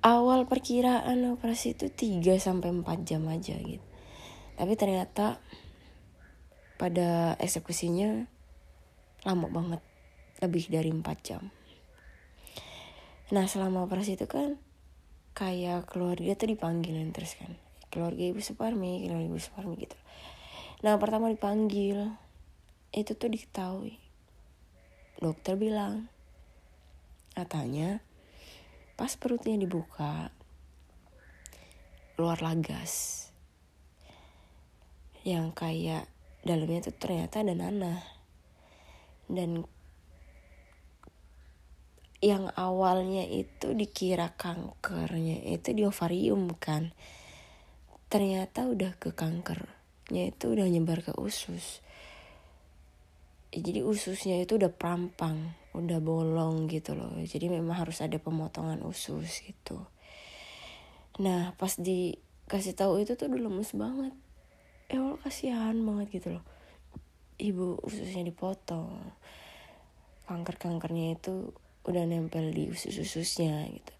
Awal 0.00 0.48
perkiraan 0.48 1.28
operasi 1.36 1.76
itu 1.76 1.92
3 1.92 2.40
sampai 2.40 2.72
4 2.72 3.04
jam 3.04 3.22
aja 3.28 3.52
gitu. 3.60 3.84
Tapi 4.56 4.72
ternyata 4.76 5.36
pada 6.80 7.36
eksekusinya 7.36 8.24
lama 9.28 9.46
banget 9.52 9.82
lebih 10.40 10.72
dari 10.72 10.88
4 10.88 11.04
jam. 11.20 11.52
Nah 13.30 13.44
selama 13.44 13.84
operasi 13.84 14.16
itu 14.16 14.24
kan 14.24 14.56
kayak 15.36 15.86
keluarga 15.86 16.32
tuh 16.32 16.48
dipanggilin 16.48 17.12
terus 17.12 17.36
kan. 17.36 17.52
Keluarga 17.92 18.24
ibu 18.24 18.40
Suparmi 18.40 19.04
keluarga 19.04 19.28
ibu 19.28 19.40
Suparmi 19.40 19.76
gitu. 19.76 19.98
Nah 20.80 20.96
pertama 20.96 21.28
dipanggil 21.28 22.08
itu 22.90 23.12
tuh 23.14 23.28
diketahui 23.30 24.09
dokter 25.20 25.54
bilang. 25.54 26.08
Katanya 27.36 28.02
pas 28.98 29.14
perutnya 29.16 29.56
dibuka 29.60 30.34
keluar 32.16 32.40
lagas. 32.40 33.28
Yang 35.22 35.52
kayak 35.56 36.04
dalamnya 36.44 36.88
tuh 36.88 36.96
ternyata 36.96 37.44
ada 37.44 37.54
nanah. 37.54 38.00
Dan 39.30 39.64
yang 42.20 42.52
awalnya 42.52 43.24
itu 43.24 43.72
dikira 43.72 44.36
kankernya 44.36 45.40
itu 45.56 45.72
di 45.72 45.88
ovarium 45.88 46.52
kan 46.52 46.92
ternyata 48.12 48.68
udah 48.68 48.92
ke 49.00 49.16
kankernya 49.16 50.28
itu 50.28 50.52
udah 50.52 50.68
nyebar 50.68 51.00
ke 51.00 51.16
usus 51.16 51.80
jadi 53.50 53.82
ususnya 53.82 54.38
itu 54.38 54.54
udah 54.54 54.70
prampang 54.70 55.58
udah 55.74 56.02
bolong 56.02 56.66
gitu 56.66 56.98
loh. 56.98 57.14
Jadi 57.22 57.46
memang 57.46 57.78
harus 57.78 58.02
ada 58.02 58.18
pemotongan 58.18 58.82
usus 58.82 59.42
gitu. 59.42 59.86
Nah 61.22 61.54
pas 61.54 61.78
dikasih 61.78 62.74
tahu 62.74 63.02
itu 63.02 63.14
tuh 63.14 63.30
udah 63.30 63.40
lemes 63.46 63.70
banget. 63.74 64.14
Ya 64.90 64.98
Allah 64.98 65.18
kasihan 65.22 65.78
banget 65.86 66.22
gitu 66.22 66.28
loh. 66.38 66.44
Ibu 67.38 67.86
ususnya 67.86 68.26
dipotong. 68.26 68.98
Kanker 70.26 70.58
kankernya 70.58 71.18
itu 71.18 71.54
udah 71.86 72.06
nempel 72.06 72.50
di 72.50 72.70
usus 72.70 72.94
ususnya 72.98 73.66
gitu. 73.70 73.94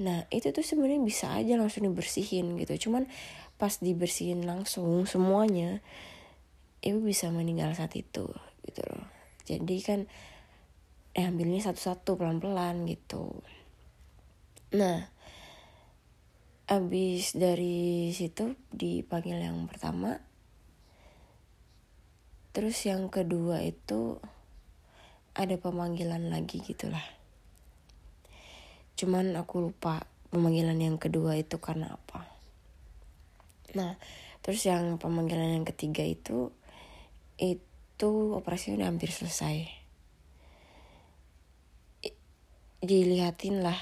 Nah 0.00 0.24
itu 0.32 0.48
tuh 0.52 0.64
sebenarnya 0.64 1.04
bisa 1.04 1.36
aja 1.36 1.60
langsung 1.60 1.84
dibersihin 1.84 2.56
gitu. 2.56 2.88
Cuman 2.88 3.04
pas 3.60 3.76
dibersihin 3.76 4.48
langsung 4.48 5.04
semuanya 5.04 5.84
ibu 6.80 7.04
bisa 7.04 7.28
meninggal 7.28 7.76
saat 7.76 7.92
itu 7.92 8.32
gitu 8.66 8.82
loh. 8.86 9.06
Jadi 9.46 9.76
kan 9.82 10.00
eh 11.16 11.26
ambilnya 11.26 11.60
satu-satu 11.64 12.16
pelan-pelan 12.20 12.86
gitu. 12.86 13.42
Nah 14.76 15.10
abis 16.70 17.34
dari 17.34 18.14
situ 18.14 18.54
dipanggil 18.70 19.42
yang 19.42 19.66
pertama. 19.66 20.22
Terus 22.50 22.78
yang 22.86 23.10
kedua 23.10 23.62
itu 23.62 24.18
ada 25.34 25.54
pemanggilan 25.58 26.30
lagi 26.30 26.58
gitulah 26.62 27.20
cuman 29.00 29.32
aku 29.32 29.72
lupa 29.72 30.04
pemanggilan 30.28 30.76
yang 30.76 31.00
kedua 31.00 31.40
itu 31.40 31.56
karena 31.56 31.96
apa. 31.96 32.28
Nah 33.72 33.96
terus 34.44 34.60
yang 34.68 35.00
pemanggilan 35.00 35.56
yang 35.56 35.64
ketiga 35.64 36.04
itu 36.04 36.52
itu 37.40 37.64
operasinya 38.08 38.80
udah 38.80 38.88
hampir 38.88 39.12
selesai. 39.12 39.68
Dilihatin 42.80 43.60
lah 43.60 43.76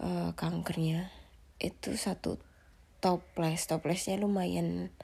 uh, 0.00 0.32
kankernya. 0.32 1.12
Itu 1.60 2.00
satu 2.00 2.40
toples 3.04 3.68
toplesnya 3.68 4.16
lumayan 4.16 4.94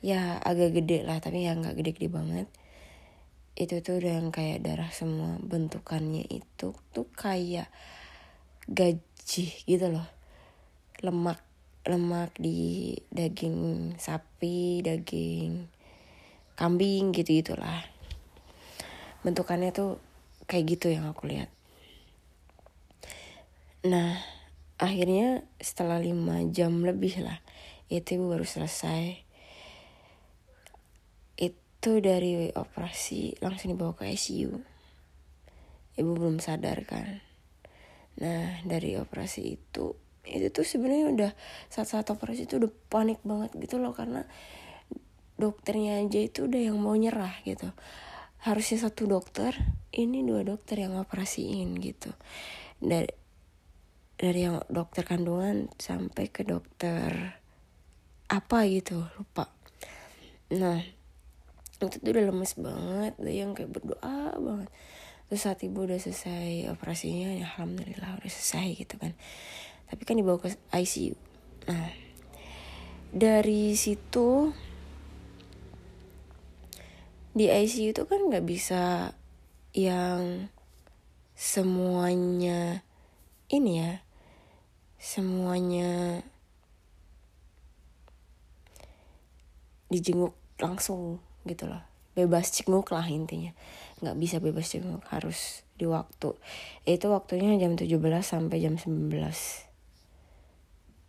ya 0.00 0.40
agak 0.40 0.80
gede 0.80 1.04
lah 1.04 1.20
tapi 1.20 1.46
ya 1.46 1.54
nggak 1.54 1.78
gede-gede 1.78 2.10
banget. 2.10 2.48
Itu 3.54 3.78
tuh 3.78 4.02
udah 4.02 4.18
yang 4.18 4.34
kayak 4.34 4.66
darah 4.66 4.90
semua 4.90 5.38
bentukannya 5.38 6.26
itu 6.26 6.74
tuh 6.90 7.08
kayak 7.14 7.70
gaji 8.66 9.46
gitu 9.70 9.86
loh. 9.86 10.08
Lemak 11.04 11.38
lemak 11.86 12.34
di 12.36 12.92
daging 13.14 13.94
sapi 14.02 14.82
daging 14.82 15.77
kambing 16.58 17.14
gitu 17.14 17.38
gitulah. 17.38 17.86
Bentukannya 19.22 19.70
tuh 19.70 20.02
kayak 20.50 20.74
gitu 20.74 20.90
yang 20.90 21.06
aku 21.06 21.30
lihat. 21.30 21.46
Nah 23.86 24.18
akhirnya 24.82 25.46
setelah 25.62 26.02
lima 26.02 26.42
jam 26.50 26.82
lebih 26.82 27.22
lah 27.22 27.38
itu 27.86 28.18
ibu 28.18 28.34
baru 28.34 28.42
selesai. 28.42 29.22
Itu 31.38 32.02
dari 32.02 32.50
operasi 32.50 33.38
langsung 33.38 33.70
dibawa 33.70 33.94
ke 33.94 34.10
ICU 34.10 34.78
ibu 35.98 36.10
belum 36.14 36.38
sadar 36.38 36.86
kan. 36.86 37.22
Nah 38.18 38.62
dari 38.66 38.94
operasi 38.98 39.58
itu 39.58 39.98
itu 40.28 40.46
tuh 40.52 40.66
sebenarnya 40.66 41.06
udah 41.10 41.30
saat 41.72 41.88
saat 41.88 42.06
operasi 42.10 42.44
itu 42.46 42.60
udah 42.60 42.70
panik 42.92 43.18
banget 43.24 43.50
gitu 43.56 43.80
loh 43.80 43.96
karena 43.96 44.28
dokternya 45.38 46.02
aja 46.02 46.20
itu 46.20 46.50
udah 46.50 46.60
yang 46.70 46.78
mau 46.82 46.98
nyerah 46.98 47.32
gitu. 47.46 47.70
Harusnya 48.42 48.82
satu 48.82 49.06
dokter 49.06 49.54
ini 49.94 50.26
dua 50.26 50.42
dokter 50.42 50.82
yang 50.82 50.98
operasiin 50.98 51.78
gitu. 51.78 52.12
Dari 52.82 53.10
dari 54.18 54.50
yang 54.50 54.58
dokter 54.66 55.06
kandungan 55.06 55.70
sampai 55.78 56.26
ke 56.28 56.42
dokter 56.42 57.38
apa 58.28 58.58
gitu 58.66 59.06
lupa. 59.14 59.46
Nah 60.52 60.82
itu 61.78 61.96
tuh 62.02 62.10
udah 62.10 62.24
lemes 62.26 62.58
banget 62.58 63.14
udah 63.22 63.34
yang 63.34 63.54
kayak 63.54 63.70
berdoa 63.70 64.34
banget. 64.34 64.68
Terus 65.30 65.40
saat 65.46 65.62
ibu 65.62 65.86
udah 65.86 66.02
selesai 66.02 66.66
operasinya 66.74 67.30
ya 67.38 67.46
alhamdulillah 67.46 68.18
udah 68.18 68.30
selesai 68.30 68.74
gitu 68.74 68.98
kan. 68.98 69.14
Tapi 69.86 70.02
kan 70.02 70.18
dibawa 70.18 70.42
ke 70.42 70.52
ICU 70.74 71.28
nah 71.68 71.92
dari 73.12 73.76
situ 73.76 74.56
di 77.38 77.46
ICU 77.46 77.94
itu 77.94 78.02
kan 78.10 78.26
nggak 78.26 78.42
bisa 78.42 79.14
yang 79.70 80.50
semuanya 81.38 82.82
ini 83.46 83.78
ya 83.78 84.02
semuanya 84.98 86.26
dijenguk 89.86 90.34
langsung 90.58 91.22
gitu 91.46 91.70
loh. 91.70 91.80
Bebas 92.18 92.50
cenguk 92.50 92.90
lah 92.90 93.06
intinya. 93.06 93.54
Nggak 94.02 94.16
bisa 94.18 94.36
bebas 94.42 94.66
cenguk 94.74 95.06
harus 95.08 95.62
di 95.78 95.86
waktu. 95.86 96.34
Itu 96.82 97.14
waktunya 97.14 97.54
jam 97.62 97.78
17 97.78 97.86
sampai 98.26 98.58
jam 98.58 98.74
19 98.74 99.14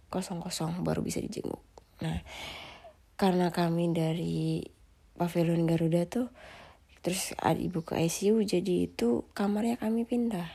kosong 0.10 0.42
kosong 0.42 0.86
baru 0.86 1.02
bisa 1.02 1.22
dijenguk. 1.22 1.62
Nah 2.06 2.22
karena 3.20 3.52
kami 3.52 3.92
dari 3.92 4.64
pavilion 5.20 5.68
Garuda 5.68 6.08
tuh 6.08 6.32
terus 7.04 7.36
ibu 7.36 7.84
ke 7.84 8.00
ICU 8.00 8.40
jadi 8.48 8.88
itu 8.88 9.28
kamarnya 9.36 9.76
kami 9.76 10.08
pindah 10.08 10.48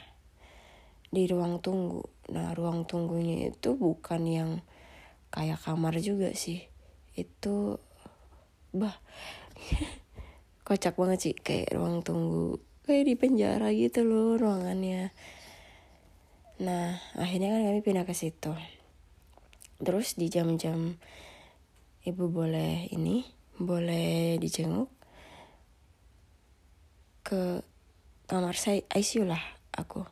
di 1.15 1.31
ruang 1.31 1.63
tunggu. 1.63 2.03
Nah 2.35 2.51
ruang 2.59 2.83
tunggunya 2.91 3.55
itu 3.55 3.79
bukan 3.79 4.23
yang 4.27 4.51
kayak 5.31 5.63
kamar 5.63 5.95
juga 6.03 6.35
sih. 6.35 6.67
Itu 7.15 7.79
bah 8.75 8.99
kocak 10.67 10.99
banget 10.99 11.19
sih 11.23 11.35
kayak 11.39 11.71
ruang 11.79 12.03
tunggu 12.03 12.59
kayak 12.83 13.07
di 13.07 13.15
penjara 13.15 13.71
gitu 13.71 14.03
loh 14.03 14.35
ruangannya. 14.35 15.15
Nah 16.59 16.99
akhirnya 17.15 17.55
kan 17.55 17.63
kami 17.63 17.81
pindah 17.87 18.05
ke 18.05 18.13
situ. 18.13 18.51
Terus 19.79 20.19
di 20.19 20.27
jam-jam 20.27 20.99
ibu 22.03 22.25
boleh 22.27 22.91
ini 22.91 23.23
boleh 23.55 24.14
dijenguk 24.39 24.91
ke 27.25 27.65
kamar 28.29 28.57
saya 28.57 28.85
ICU 28.93 29.25
lah 29.25 29.41
aku. 29.73 30.05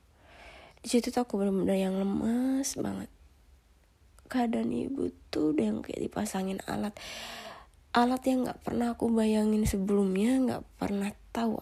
Di 0.82 0.88
situ 0.90 1.14
tuh 1.14 1.22
aku 1.22 1.38
benar-benar 1.38 1.78
yang 1.78 1.94
lemas 1.94 2.74
banget. 2.80 3.12
Keadaan 4.26 4.72
ibu 4.72 5.12
tuh 5.28 5.52
udah 5.52 5.64
yang 5.64 5.78
kayak 5.84 6.00
dipasangin 6.02 6.58
alat. 6.64 6.96
Alat 7.92 8.24
yang 8.24 8.48
nggak 8.48 8.64
pernah 8.64 8.96
aku 8.96 9.12
bayangin 9.12 9.68
sebelumnya 9.68 10.40
nggak 10.40 10.64
pernah 10.80 11.12
tahu 11.30 11.60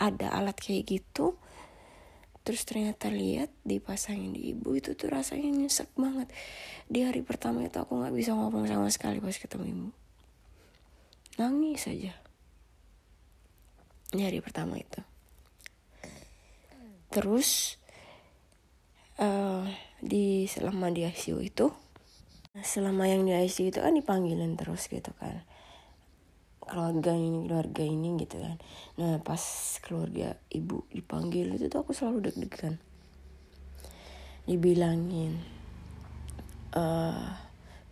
ada 0.00 0.26
alat 0.32 0.56
kayak 0.56 0.88
gitu. 0.88 1.36
Terus 2.42 2.62
ternyata 2.64 3.12
lihat 3.12 3.52
dipasangin 3.66 4.32
di 4.32 4.56
ibu 4.56 4.72
itu 4.74 4.96
tuh 4.96 5.12
rasanya 5.12 5.52
nyesek 5.52 5.92
banget. 5.94 6.32
Di 6.88 7.04
hari 7.04 7.20
pertama 7.20 7.62
itu 7.62 7.76
aku 7.76 8.00
nggak 8.00 8.14
bisa 8.16 8.32
ngomong 8.32 8.64
sama 8.64 8.88
sekali 8.88 9.20
pas 9.20 9.36
ketemu 9.36 9.66
ibu 9.70 10.05
nangis 11.36 11.84
saja 11.84 12.12
di 14.12 14.22
hari 14.24 14.40
pertama 14.40 14.80
itu. 14.80 15.00
Terus 17.12 17.80
uh, 19.20 19.64
di 20.00 20.48
selama 20.48 20.92
di 20.92 21.04
ICU 21.04 21.38
itu 21.44 21.68
selama 22.64 23.04
yang 23.04 23.28
di 23.28 23.36
ICU 23.36 23.68
itu 23.68 23.80
kan 23.84 23.92
dipanggilin 23.92 24.56
terus 24.56 24.88
gitu 24.88 25.12
kan. 25.20 25.44
Keluarga 26.66 27.14
ini 27.14 27.46
keluarga 27.46 27.84
ini 27.84 28.16
gitu 28.18 28.40
kan. 28.40 28.56
Nah 28.98 29.20
pas 29.20 29.40
keluarga 29.84 30.34
ibu 30.50 30.88
dipanggil 30.90 31.52
itu 31.54 31.68
tuh 31.68 31.84
aku 31.84 31.92
selalu 31.92 32.32
deg-degan. 32.32 32.80
Dibilangin 34.46 35.42
uh, 36.72 37.45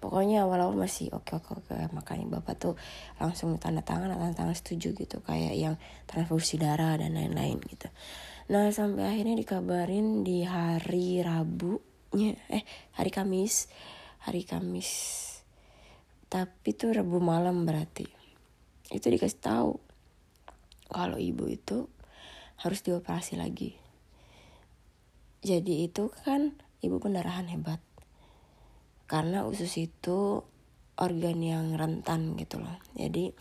pokoknya 0.04 0.44
awal-awal 0.44 0.76
masih 0.76 1.08
oke 1.16 1.40
oke 1.40 1.64
oke. 1.64 1.72
Makanya 1.96 2.28
bapak 2.28 2.60
tuh 2.60 2.74
langsung 3.16 3.56
tanda 3.56 3.80
tangan 3.80 4.12
tanda 4.12 4.36
tangan 4.36 4.52
setuju 4.52 4.92
gitu. 4.92 5.24
Kayak 5.24 5.54
yang 5.56 5.74
transfusi 6.04 6.60
darah 6.60 7.00
dan 7.00 7.16
lain-lain 7.16 7.56
gitu. 7.64 7.88
Nah 8.52 8.68
sampai 8.68 9.16
akhirnya 9.16 9.40
dikabarin 9.40 10.20
di 10.20 10.44
hari 10.44 11.24
Rabu 11.24 11.80
eh 12.52 12.64
hari 13.00 13.08
Kamis. 13.08 13.72
Hari 14.28 14.44
Kamis. 14.44 14.90
Tapi 16.28 16.76
tuh 16.76 16.92
Rabu 16.92 17.24
malam 17.24 17.64
berarti. 17.64 18.04
Itu 18.92 19.08
dikasih 19.08 19.40
tahu 19.40 19.72
kalau 20.92 21.16
ibu 21.16 21.48
itu 21.48 21.88
harus 22.60 22.84
dioperasi 22.84 23.40
lagi. 23.40 23.72
Jadi 25.40 25.88
itu 25.88 26.12
kan 26.12 26.52
ibu 26.84 27.00
pendarahan 27.00 27.48
hebat 27.48 27.80
karena 29.04 29.44
usus 29.44 29.70
itu 29.76 30.42
organ 30.94 31.38
yang 31.42 31.74
rentan 31.74 32.38
gitu 32.38 32.62
loh. 32.62 32.78
Jadi 32.94 33.34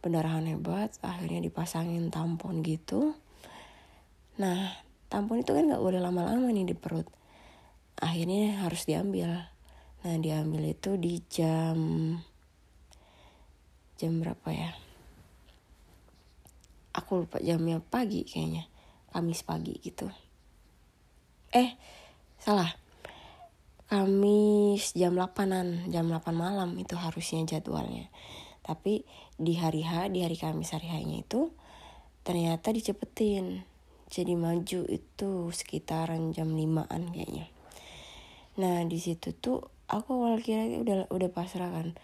pendarahan 0.00 0.46
hebat 0.46 0.94
akhirnya 1.02 1.42
dipasangin 1.42 2.08
tampon 2.14 2.62
gitu. 2.62 3.18
Nah 4.38 4.70
tampon 5.10 5.42
itu 5.42 5.52
kan 5.52 5.66
nggak 5.66 5.82
boleh 5.82 6.00
lama-lama 6.00 6.46
nih 6.48 6.72
di 6.72 6.76
perut. 6.78 7.08
Akhirnya 7.98 8.62
harus 8.62 8.86
diambil. 8.86 9.50
Nah 10.06 10.14
diambil 10.22 10.70
itu 10.70 10.94
di 10.94 11.18
jam 11.26 11.76
jam 13.96 14.12
berapa 14.20 14.48
ya? 14.52 14.70
Aku 16.96 17.26
lupa 17.26 17.42
jamnya 17.42 17.82
pagi 17.82 18.24
kayaknya. 18.24 18.68
Kamis 19.10 19.42
pagi 19.42 19.74
gitu. 19.80 20.06
Eh 21.52 21.72
salah 22.36 22.85
Kamis 23.86 24.98
jam 24.98 25.14
8an 25.14 25.86
jam 25.94 26.10
8 26.10 26.34
malam 26.34 26.74
itu 26.74 26.98
harusnya 26.98 27.46
jadwalnya. 27.46 28.10
Tapi 28.66 29.06
di 29.38 29.54
hari 29.54 29.86
H 29.86 30.10
di 30.10 30.26
hari 30.26 30.34
Kamis 30.34 30.74
hari 30.74 30.90
H 30.90 31.06
nya 31.06 31.22
itu 31.22 31.54
ternyata 32.26 32.74
dicepetin. 32.74 33.62
Jadi 34.10 34.34
maju 34.34 34.90
itu 34.90 35.30
sekitaran 35.54 36.34
jam 36.34 36.50
5an 36.50 37.14
kayaknya. 37.14 37.46
Nah 38.58 38.82
di 38.90 38.98
situ 38.98 39.30
tuh 39.38 39.62
aku 39.86 40.18
awal 40.18 40.42
kira 40.42 40.66
udah 40.82 41.06
udah 41.06 41.30
pasrah 41.30 41.70
kan. 41.70 41.94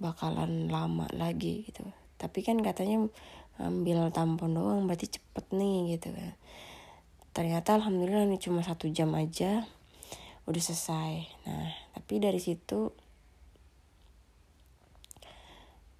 Bakalan 0.00 0.72
lama 0.72 1.04
lagi 1.12 1.68
gitu. 1.68 1.84
Tapi 2.16 2.40
kan 2.40 2.56
katanya 2.64 3.04
ambil 3.60 4.08
tampon 4.16 4.56
doang 4.56 4.88
berarti 4.88 5.12
cepet 5.12 5.44
nih 5.52 6.00
gitu 6.00 6.08
kan. 6.08 6.32
Ternyata 7.36 7.76
alhamdulillah 7.76 8.32
ini 8.32 8.40
cuma 8.40 8.64
satu 8.64 8.88
jam 8.88 9.12
aja 9.12 9.68
udah 10.44 10.62
selesai. 10.62 11.12
Nah 11.48 11.72
tapi 11.96 12.20
dari 12.20 12.40
situ 12.40 12.92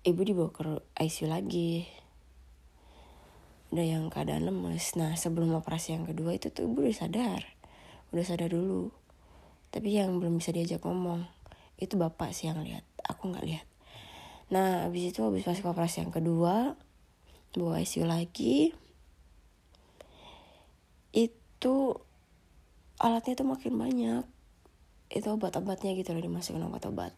ibu 0.05 0.21
dibawa 0.21 0.53
ke 0.53 0.63
ICU 1.01 1.27
lagi. 1.29 1.89
Udah 3.73 3.87
yang 3.89 4.13
keadaan 4.13 4.47
lemes. 4.47 4.95
Nah 5.01 5.17
sebelum 5.17 5.57
operasi 5.57 5.97
yang 5.97 6.05
kedua 6.05 6.37
itu 6.37 6.53
tuh 6.53 6.69
ibu 6.69 6.85
udah 6.85 6.95
sadar. 6.95 7.43
Udah 8.13 8.25
sadar 8.25 8.53
dulu. 8.53 8.93
Tapi 9.73 9.97
yang 9.97 10.21
belum 10.21 10.39
bisa 10.39 10.55
diajak 10.55 10.85
ngomong 10.85 11.27
itu 11.81 11.99
bapak 11.99 12.31
sih 12.37 12.47
yang 12.47 12.61
lihat. 12.63 12.85
Aku 13.03 13.33
nggak 13.33 13.45
lihat. 13.49 13.67
Nah 14.53 14.87
habis 14.87 15.09
itu 15.11 15.25
habis 15.25 15.43
masuk 15.49 15.73
operasi 15.73 16.05
yang 16.05 16.13
kedua 16.13 16.77
bawa 17.55 17.79
ICU 17.81 18.05
lagi 18.05 18.75
itu 21.15 21.75
alatnya 22.99 23.39
tuh 23.39 23.47
makin 23.47 23.73
banyak 23.79 24.25
itu 25.15 25.31
obat-obatnya 25.31 25.95
gitu 25.95 26.11
loh 26.11 26.23
dimasukin 26.23 26.67
obat-obat. 26.67 27.15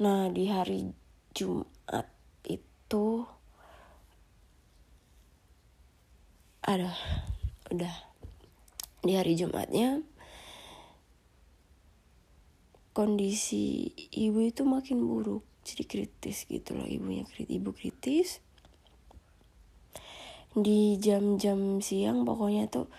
Nah 0.00 0.32
di 0.32 0.48
hari 0.48 0.88
Jumat 1.36 2.08
itu 2.48 3.28
ada 6.64 6.96
udah. 7.68 7.94
Di 9.00 9.16
hari 9.16 9.32
Jumatnya 9.32 10.04
kondisi 12.92 13.88
ibu 14.12 14.44
itu 14.44 14.68
makin 14.68 15.00
buruk 15.08 15.40
jadi 15.64 15.88
kritis 15.88 16.44
gitu 16.44 16.76
loh 16.76 16.84
ibunya 16.84 17.24
kritis 17.24 17.52
ibu 17.56 17.70
kritis. 17.72 18.28
Di 20.52 21.00
jam-jam 21.00 21.80
siang 21.80 22.28
pokoknya 22.28 22.68
tuh 22.68 22.92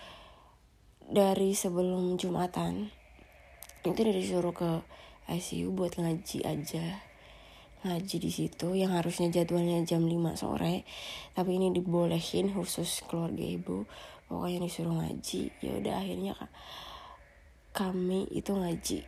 dari 1.05 1.53
sebelum 1.53 2.17
jumatan 2.17 2.89
itu 3.81 3.97
udah 3.97 4.15
disuruh 4.15 4.53
ke 4.53 4.71
ICU 5.29 5.73
buat 5.73 5.97
ngaji 5.97 6.45
aja. 6.45 7.01
Ngaji 7.81 8.15
di 8.21 8.29
situ 8.29 8.77
yang 8.77 8.93
harusnya 8.93 9.33
jadwalnya 9.33 9.81
jam 9.81 10.05
5 10.05 10.37
sore 10.37 10.85
tapi 11.33 11.57
ini 11.57 11.73
dibolehin 11.73 12.53
khusus 12.53 13.01
keluarga 13.09 13.41
ibu. 13.41 13.89
Pokoknya 14.29 14.69
disuruh 14.69 14.95
ngaji. 15.01 15.41
Ya 15.65 15.71
udah 15.81 15.93
akhirnya 15.97 16.33
kami 17.73 18.29
itu 18.29 18.53
ngaji 18.53 18.99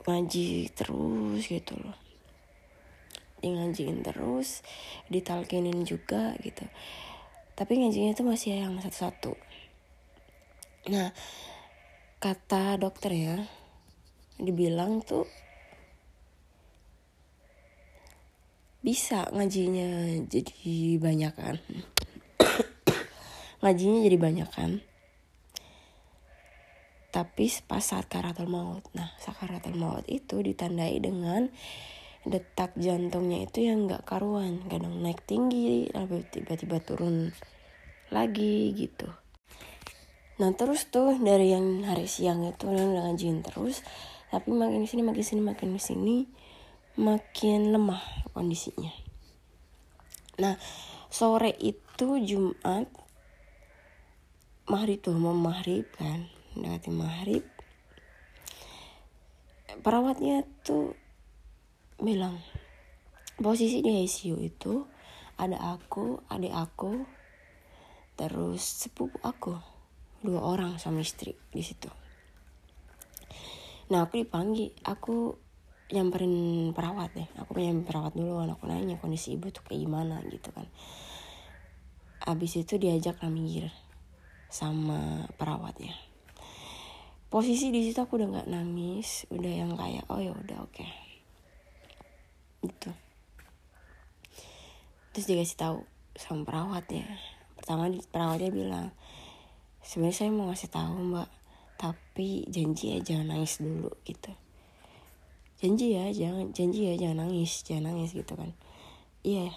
ngaji 0.00 0.72
terus 0.72 1.42
gitu 1.44 1.76
loh. 1.76 1.96
Di 3.40 3.48
ngajiin 3.52 4.04
terus 4.04 4.64
ditalkinin 5.12 5.84
juga 5.84 6.36
gitu. 6.40 6.64
Tapi 7.56 7.72
ngajinya 7.84 8.16
itu 8.16 8.24
masih 8.24 8.64
yang 8.64 8.80
satu-satu. 8.80 9.36
Nah 10.88 11.12
kata 12.20 12.76
dokter 12.80 13.12
ya 13.16 13.36
dibilang 14.40 15.04
tuh 15.04 15.28
bisa 18.80 19.28
ngajinya 19.28 20.24
jadi 20.24 20.96
banyak 20.96 21.34
kan. 21.36 21.56
Ngajinya 23.62 23.98
jadi 24.08 24.16
banyak 24.16 24.48
kan. 24.48 24.80
Tapi 27.12 27.44
pas 27.68 27.84
saat 27.84 28.08
karatul 28.08 28.48
maut. 28.48 28.80
Nah 28.96 29.12
sakaratul 29.20 29.76
maut 29.76 30.08
itu 30.08 30.40
ditandai 30.40 30.96
dengan 30.96 31.52
detak 32.24 32.72
jantungnya 32.80 33.44
itu 33.44 33.68
yang 33.68 33.84
nggak 33.84 34.08
karuan. 34.08 34.64
Kadang 34.64 35.04
naik 35.04 35.28
tinggi 35.28 35.92
tapi 35.92 36.24
tiba-tiba 36.32 36.80
turun 36.80 37.36
lagi 38.08 38.72
gitu. 38.72 39.12
Nah 40.40 40.56
terus 40.56 40.88
tuh 40.88 41.20
dari 41.20 41.52
yang 41.52 41.84
hari 41.84 42.08
siang 42.08 42.48
itu 42.48 42.64
yang 42.72 42.96
ngajiin 42.96 43.44
terus 43.44 43.84
tapi 44.30 44.54
makin 44.54 44.86
sini 44.86 45.02
makin 45.02 45.24
sini 45.26 45.42
makin 45.42 45.70
sini 45.76 46.16
makin 46.96 47.74
lemah 47.74 48.02
kondisinya 48.32 48.90
nah 50.38 50.56
sore 51.10 51.54
itu 51.58 52.18
Jumat 52.22 52.86
maghrib 54.70 55.02
tuh 55.02 55.18
mau 55.18 55.34
maghrib 55.34 55.84
kan 55.98 56.30
mendekati 56.54 56.90
maghrib 56.94 57.44
perawatnya 59.82 60.46
tuh 60.62 60.94
bilang 62.00 62.40
posisi 63.40 63.80
di 63.80 64.04
ICU 64.04 64.36
itu 64.40 64.84
ada 65.40 65.56
aku, 65.72 66.20
adik 66.28 66.52
aku, 66.52 67.08
terus 68.12 68.60
sepupu 68.60 69.16
aku, 69.24 69.56
dua 70.20 70.40
orang 70.44 70.76
sama 70.76 71.00
istri 71.00 71.32
di 71.48 71.64
situ. 71.64 71.88
Nah 73.90 74.06
aku 74.06 74.22
dipanggil, 74.22 74.70
aku 74.86 75.34
nyamperin 75.90 76.70
perawat 76.70 77.10
deh, 77.12 77.28
aku 77.36 77.58
nyamperin 77.58 77.86
perawat 77.86 78.12
dulu, 78.14 78.46
aku 78.46 78.64
nanya 78.70 78.96
kondisi 79.02 79.34
ibu 79.34 79.50
tuh 79.50 79.66
kayak 79.66 79.84
gimana? 79.84 80.22
Gitu 80.26 80.54
kan. 80.54 80.66
Abis 82.24 82.62
itu 82.62 82.78
diajak 82.78 83.18
minggir 83.26 83.68
sama 84.46 85.26
perawatnya. 85.34 85.92
Posisi 87.30 87.70
di 87.70 87.86
situ 87.86 87.98
aku 87.98 88.18
udah 88.18 88.28
nggak 88.38 88.50
nangis, 88.50 89.26
udah 89.30 89.52
yang 89.52 89.74
kayak 89.74 90.06
oh 90.10 90.18
ya 90.18 90.34
udah 90.34 90.58
oke. 90.62 90.74
Okay 90.74 91.10
gitu. 92.64 92.92
Terus 95.16 95.26
dikasih 95.26 95.58
tahu 95.58 95.78
sama 96.16 96.44
perawatnya. 96.44 97.04
Pertama 97.56 97.88
perawatnya 98.12 98.50
bilang 98.52 98.86
sebenarnya 99.80 100.16
saya 100.16 100.30
mau 100.32 100.48
ngasih 100.52 100.70
tahu 100.70 100.94
mbak 101.12 101.28
tapi 102.20 102.44
janji 102.52 102.92
ya 102.92 103.00
jangan 103.00 103.32
nangis 103.32 103.64
dulu 103.64 103.88
gitu. 104.04 104.28
Janji 105.56 105.96
ya 105.96 106.12
jangan 106.12 106.52
janji 106.52 106.92
ya 106.92 107.00
jangan 107.00 107.24
nangis 107.24 107.64
jangan 107.64 107.96
nangis 107.96 108.12
gitu 108.12 108.36
kan. 108.36 108.52
Iya 109.24 109.48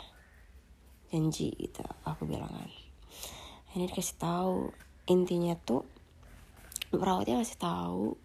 janji 1.12 1.52
gitu 1.60 1.84
aku 2.08 2.24
bilang 2.24 2.48
kan. 2.48 2.72
Ini 3.76 3.92
dikasih 3.92 4.16
tahu 4.16 4.72
intinya 5.12 5.60
tuh 5.60 5.84
perawatnya 6.88 7.44
kasih 7.44 7.60
tahu 7.60 8.16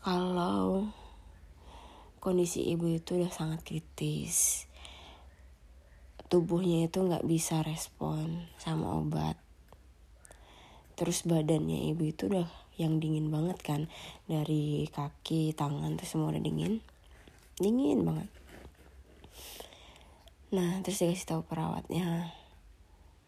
kalau 0.00 0.88
kondisi 2.16 2.64
ibu 2.64 2.88
itu 2.88 3.20
udah 3.20 3.28
sangat 3.28 3.60
kritis. 3.60 4.64
Tubuhnya 6.32 6.88
itu 6.88 6.96
nggak 6.96 7.28
bisa 7.28 7.60
respon 7.60 8.48
sama 8.56 8.96
obat. 8.96 9.36
Terus 10.96 11.28
badannya 11.28 11.92
ibu 11.92 12.08
itu 12.08 12.24
udah 12.24 12.59
yang 12.80 12.96
dingin 12.96 13.28
banget 13.28 13.60
kan. 13.60 13.92
Dari 14.24 14.88
kaki 14.88 15.52
tangan 15.52 16.00
tuh 16.00 16.08
semua 16.08 16.32
udah 16.32 16.40
dingin. 16.40 16.80
Dingin 17.60 18.08
banget. 18.08 18.28
Nah 20.56 20.80
terus 20.80 21.04
dikasih 21.04 21.28
tahu 21.28 21.42
perawatnya. 21.44 22.32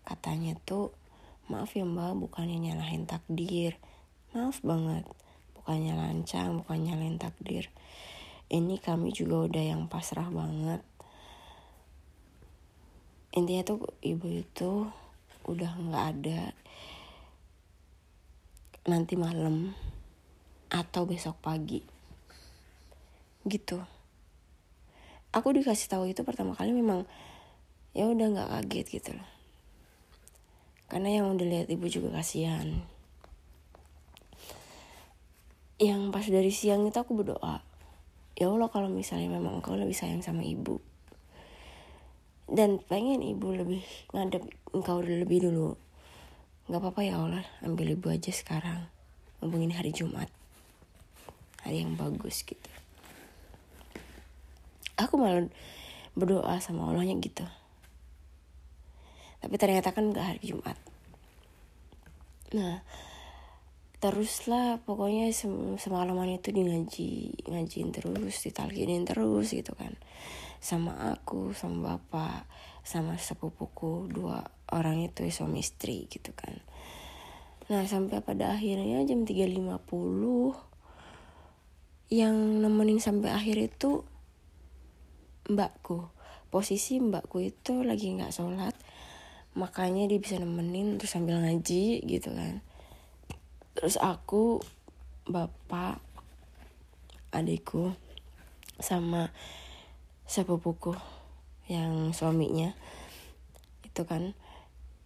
Katanya 0.08 0.56
tuh 0.64 0.96
maaf 1.52 1.76
ya 1.76 1.84
mbak 1.84 2.16
bukannya 2.16 2.56
nyalahin 2.56 3.04
takdir. 3.04 3.76
Maaf 4.32 4.64
banget 4.64 5.04
bukannya 5.60 5.94
lancang 5.94 6.64
bukannya 6.64 6.96
nyalahin 6.96 7.20
takdir. 7.20 7.68
Ini 8.48 8.80
kami 8.80 9.12
juga 9.12 9.46
udah 9.46 9.64
yang 9.76 9.86
pasrah 9.86 10.26
banget. 10.32 10.80
Intinya 13.32 13.62
tuh 13.64 13.80
ibu 14.02 14.28
itu 14.28 14.88
udah 15.46 15.72
nggak 15.78 16.04
ada 16.16 16.52
nanti 18.82 19.14
malam 19.14 19.70
atau 20.66 21.06
besok 21.06 21.38
pagi. 21.38 21.78
Gitu. 23.46 23.78
Aku 25.30 25.48
dikasih 25.54 25.86
tahu 25.86 26.10
itu 26.10 26.26
pertama 26.26 26.58
kali 26.58 26.74
memang 26.74 27.06
ya 27.94 28.10
udah 28.10 28.26
nggak 28.32 28.50
kaget 28.50 28.86
gitu 28.98 29.10
loh. 29.14 29.28
Karena 30.90 31.22
yang 31.22 31.30
udah 31.32 31.46
lihat 31.46 31.68
ibu 31.70 31.86
juga 31.86 32.10
kasihan. 32.10 32.82
Yang 35.78 36.00
pas 36.10 36.26
dari 36.26 36.52
siang 36.52 36.84
itu 36.86 36.98
aku 36.98 37.14
berdoa 37.14 37.62
ya 38.36 38.48
Allah 38.48 38.68
kalau 38.72 38.88
misalnya 38.90 39.30
memang 39.30 39.62
engkau 39.62 39.78
lebih 39.78 39.94
sayang 39.94 40.26
sama 40.26 40.42
ibu. 40.42 40.82
Dan 42.50 42.82
pengen 42.84 43.22
ibu 43.22 43.54
lebih 43.54 43.80
ngadep 44.10 44.44
engkau 44.74 45.00
lebih 45.00 45.48
dulu 45.48 45.78
nggak 46.70 46.80
apa-apa 46.80 47.00
ya 47.02 47.18
Allah. 47.18 47.46
Ambil 47.66 47.98
ibu 47.98 48.06
aja 48.12 48.30
sekarang. 48.30 48.86
Mumpung 49.42 49.66
ini 49.66 49.74
hari 49.74 49.90
Jumat. 49.90 50.30
Hari 51.66 51.82
yang 51.82 51.98
bagus 51.98 52.46
gitu. 52.46 52.70
Aku 54.98 55.18
malah 55.18 55.50
berdoa 56.14 56.60
sama 56.62 56.86
Allahnya 56.86 57.18
gitu. 57.18 57.42
Tapi 59.42 59.54
ternyata 59.58 59.90
kan 59.90 60.14
nggak 60.14 60.26
hari 60.36 60.42
Jumat. 60.46 60.78
Nah 62.54 62.86
teruslah. 63.98 64.78
Pokoknya 64.86 65.30
sem 65.34 65.74
semalaman 65.78 66.38
itu 66.38 66.54
di 66.54 66.62
ngaji 66.62 67.10
ngajiin 67.50 67.90
terus 67.90 68.46
ditalkinin 68.46 69.02
terus 69.02 69.50
gitu 69.50 69.74
kan. 69.74 69.98
Sama 70.62 71.10
aku 71.10 71.50
sama 71.50 71.98
bapak 71.98 72.46
sama 72.86 73.18
sepupuku 73.18 74.10
dua 74.10 74.42
orang 74.72 75.04
itu 75.04 75.28
suami 75.28 75.60
istri 75.60 76.08
gitu 76.08 76.32
kan. 76.32 76.56
Nah 77.68 77.84
sampai 77.86 78.24
pada 78.24 78.56
akhirnya 78.56 79.04
jam 79.06 79.28
3.50 79.28 79.78
yang 82.12 82.36
nemenin 82.60 82.98
sampai 82.98 83.30
akhir 83.32 83.56
itu 83.72 84.02
mbakku. 85.48 86.08
Posisi 86.52 87.00
mbakku 87.00 87.40
itu 87.40 87.84
lagi 87.84 88.12
nggak 88.12 88.32
sholat 88.34 88.76
makanya 89.52 90.08
dia 90.08 90.16
bisa 90.16 90.40
nemenin 90.40 90.96
terus 90.96 91.12
sambil 91.12 91.36
ngaji 91.40 92.00
gitu 92.08 92.32
kan. 92.32 92.64
Terus 93.76 94.00
aku 94.00 94.60
bapak 95.28 96.00
adikku 97.32 97.96
sama 98.80 99.32
sepupuku 100.28 100.96
yang 101.68 102.12
suaminya 102.12 102.74
itu 103.86 104.02
kan 104.04 104.36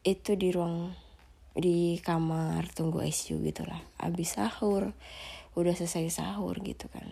itu 0.07 0.39
di 0.39 0.55
ruang 0.55 0.95
di 1.57 1.99
kamar 1.99 2.71
tunggu 2.71 3.03
ICU 3.03 3.43
gitulah 3.43 3.83
abis 3.99 4.39
sahur 4.39 4.95
udah 5.57 5.73
selesai 5.73 6.23
sahur 6.23 6.55
gitu 6.63 6.87
kan. 6.93 7.09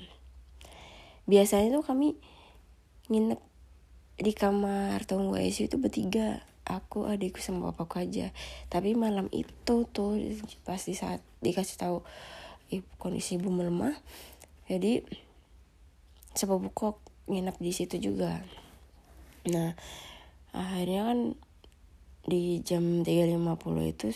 Biasanya 1.25 1.81
tuh 1.81 1.83
kami 1.83 2.13
nginep 3.09 3.41
di 4.21 4.33
kamar 4.37 5.03
tunggu 5.09 5.41
ICU 5.41 5.67
itu 5.67 5.77
bertiga. 5.81 6.45
Aku 6.65 7.05
adikku 7.05 7.45
sama 7.45 7.73
bapakku 7.73 8.01
aja. 8.01 8.33
Tapi 8.69 8.97
malam 8.97 9.29
itu 9.33 9.89
tuh 9.89 10.17
pas 10.65 10.81
di 10.81 10.95
saat 10.97 11.25
dikasih 11.41 11.77
tahu 11.77 11.99
ibu 12.73 12.89
kondisi 12.97 13.37
ibu 13.37 13.53
melemah 13.53 13.93
jadi 14.65 15.05
sepupuku 16.33 16.97
nginep 17.29 17.57
di 17.61 17.73
situ 17.73 17.97
juga. 18.01 18.41
Nah 19.49 19.77
akhirnya 20.53 21.09
kan 21.09 21.19
di 22.25 22.65
jam 22.65 23.05
3.50 23.05 23.93
itu 23.93 24.09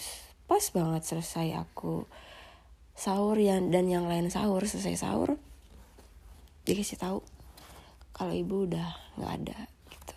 pas 0.49 0.64
banget 0.73 1.03
selesai 1.05 1.61
aku 1.61 2.09
sahur 2.97 3.37
yang 3.37 3.68
dan 3.68 3.87
yang 3.87 4.09
lain 4.09 4.33
sahur 4.33 4.64
selesai 4.64 5.05
sahur 5.05 5.37
dikasih 6.64 6.99
tahu 6.99 7.21
kalau 8.16 8.35
ibu 8.35 8.66
udah 8.66 8.88
nggak 9.14 9.33
ada 9.38 9.59
gitu. 9.92 10.16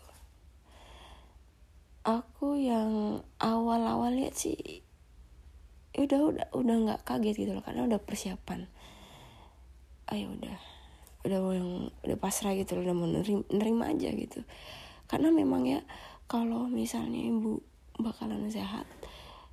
Aku 2.01 2.57
yang 2.57 3.21
awal-awal 3.37 4.17
lihat 4.17 4.33
sih 4.33 4.57
ya 5.91 6.07
udah 6.07 6.19
udah 6.33 6.47
udah 6.55 6.75
nggak 6.87 7.01
kaget 7.05 7.35
gitu 7.45 7.51
loh 7.53 7.63
karena 7.63 7.85
udah 7.85 7.99
persiapan. 8.01 8.65
Ayo 10.09 10.33
udah 10.33 10.57
udah 11.21 11.37
mau 11.37 11.53
yang 11.53 11.93
udah 12.01 12.17
pasrah 12.17 12.57
gitu 12.57 12.79
loh 12.79 12.89
udah 12.89 12.95
mau 12.97 13.05
nerima, 13.05 13.45
nerima 13.53 13.83
aja 13.93 14.09
gitu. 14.09 14.41
Karena 15.05 15.29
memang 15.29 15.69
ya 15.69 15.85
kalau 16.25 16.65
misalnya 16.65 17.21
ibu 17.21 17.61
bakalan 18.03 18.51
sehat 18.51 18.83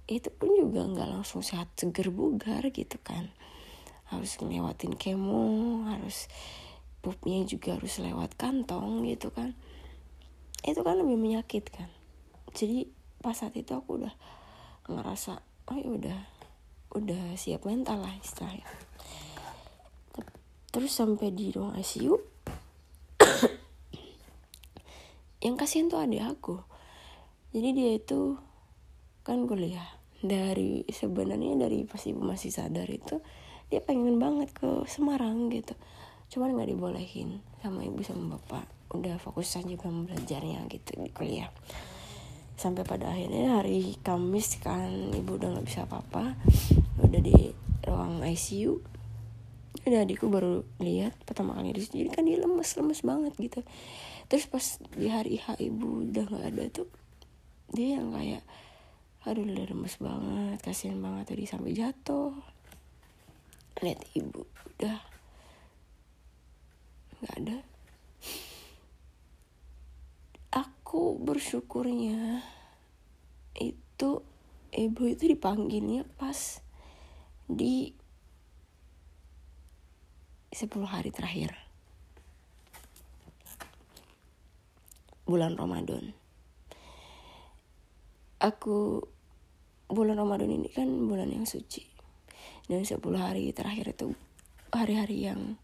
itu 0.08 0.32
pun 0.32 0.48
juga 0.56 0.88
nggak 0.88 1.20
langsung 1.20 1.44
sehat 1.44 1.68
seger 1.76 2.08
bugar 2.08 2.64
gitu 2.72 2.96
kan. 3.04 3.28
Harus 4.08 4.40
ngelewatin 4.40 4.96
kemo 4.96 5.84
harus 5.84 6.32
pupnya 7.04 7.44
juga 7.44 7.76
harus 7.76 8.00
lewat 8.00 8.32
kantong 8.40 9.04
gitu 9.04 9.28
kan. 9.28 9.52
Itu 10.64 10.80
kan 10.80 10.96
lebih 10.96 11.20
menyakitkan. 11.20 11.92
Jadi 12.56 12.88
pas 13.20 13.36
saat 13.36 13.52
itu 13.52 13.76
aku 13.76 14.00
udah 14.00 14.14
ngerasa 14.88 15.44
oh 15.68 15.76
ya 15.76 15.88
udah 15.92 16.18
udah 16.96 17.36
siap 17.36 17.68
mental 17.68 18.00
lah 18.00 18.16
istilahnya. 18.16 18.64
Terus 20.72 20.92
sampai 20.96 21.36
di 21.36 21.52
ruang 21.52 21.76
ICU 21.76 22.16
yang 25.44 25.60
kasihan 25.60 25.92
tuh 25.92 26.00
adik 26.00 26.24
aku 26.24 26.64
jadi 27.48 27.68
dia 27.72 27.90
itu 27.96 28.36
kan 29.24 29.48
kuliah. 29.48 29.96
Dari 30.18 30.82
sebenarnya 30.90 31.54
dari 31.54 31.86
pas 31.86 32.02
ibu 32.02 32.18
masih 32.18 32.50
sadar 32.50 32.90
itu 32.90 33.22
dia 33.70 33.78
pengen 33.78 34.18
banget 34.18 34.50
ke 34.50 34.82
Semarang 34.90 35.46
gitu. 35.52 35.78
Cuman 36.28 36.58
nggak 36.58 36.74
dibolehin 36.74 37.40
sama 37.62 37.86
ibu 37.86 38.02
sama 38.02 38.36
bapak. 38.36 38.66
Udah 38.92 39.16
fokus 39.22 39.54
aja 39.54 39.76
sama 39.78 40.10
belajarnya 40.10 40.66
gitu 40.68 40.98
di 40.98 41.12
kuliah. 41.14 41.48
Sampai 42.58 42.82
pada 42.82 43.14
akhirnya 43.14 43.62
hari 43.62 43.94
Kamis 44.02 44.58
kan 44.58 45.14
ibu 45.14 45.38
udah 45.38 45.54
nggak 45.54 45.66
bisa 45.68 45.86
apa-apa. 45.86 46.34
Udah 46.98 47.20
di 47.22 47.54
ruang 47.86 48.20
ICU 48.26 48.98
udah 49.88 50.04
adikku 50.04 50.28
baru 50.28 50.68
lihat 50.84 51.16
pertama 51.24 51.56
kali 51.56 51.72
di 51.72 51.80
jadi 51.80 52.10
kan 52.12 52.28
dia 52.28 52.36
lemes 52.36 52.76
lemes 52.76 53.00
banget 53.00 53.32
gitu. 53.40 53.60
Terus 54.28 54.44
pas 54.50 54.64
di 54.92 55.08
hari 55.08 55.40
H 55.40 55.56
ibu 55.62 56.04
udah 56.04 56.24
nggak 56.28 56.44
ada 56.52 56.64
tuh 56.68 56.88
dia 57.68 58.00
yang 58.00 58.16
kayak 58.16 58.44
aduh 59.28 59.44
udah 59.44 59.66
remes 59.68 60.00
banget 60.00 60.58
kasihan 60.64 60.96
banget 61.04 61.34
tadi 61.34 61.44
sampai 61.44 61.76
jatuh. 61.76 62.32
Lihat 63.84 64.00
ibu 64.16 64.42
udah. 64.74 65.00
Nggak 67.20 67.34
ada. 67.44 67.58
Aku 70.54 71.20
bersyukurnya 71.20 72.40
itu 73.60 74.24
ibu 74.72 75.02
itu 75.04 75.24
dipanggilnya 75.28 76.08
pas 76.16 76.64
di 77.44 77.92
10 80.56 80.72
hari 80.88 81.12
terakhir. 81.12 81.52
Bulan 85.28 85.60
Ramadan 85.60 86.27
aku 88.38 89.02
bulan 89.90 90.18
Ramadan 90.18 90.50
ini 90.50 90.70
kan 90.70 90.86
bulan 90.86 91.30
yang 91.30 91.46
suci. 91.46 91.82
Dan 92.68 92.84
10 92.84 93.00
hari 93.18 93.50
terakhir 93.50 93.96
itu 93.96 94.12
hari-hari 94.70 95.24
yang 95.26 95.56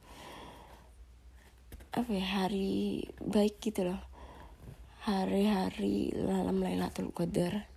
apa 1.95 2.11
ya 2.11 2.27
hari 2.43 3.07
baik 3.23 3.63
gitu 3.63 3.87
loh. 3.87 4.01
Hari-hari 5.05 6.17
dalam 6.17 6.65
Lailatul 6.65 7.13
Qadar. 7.13 7.69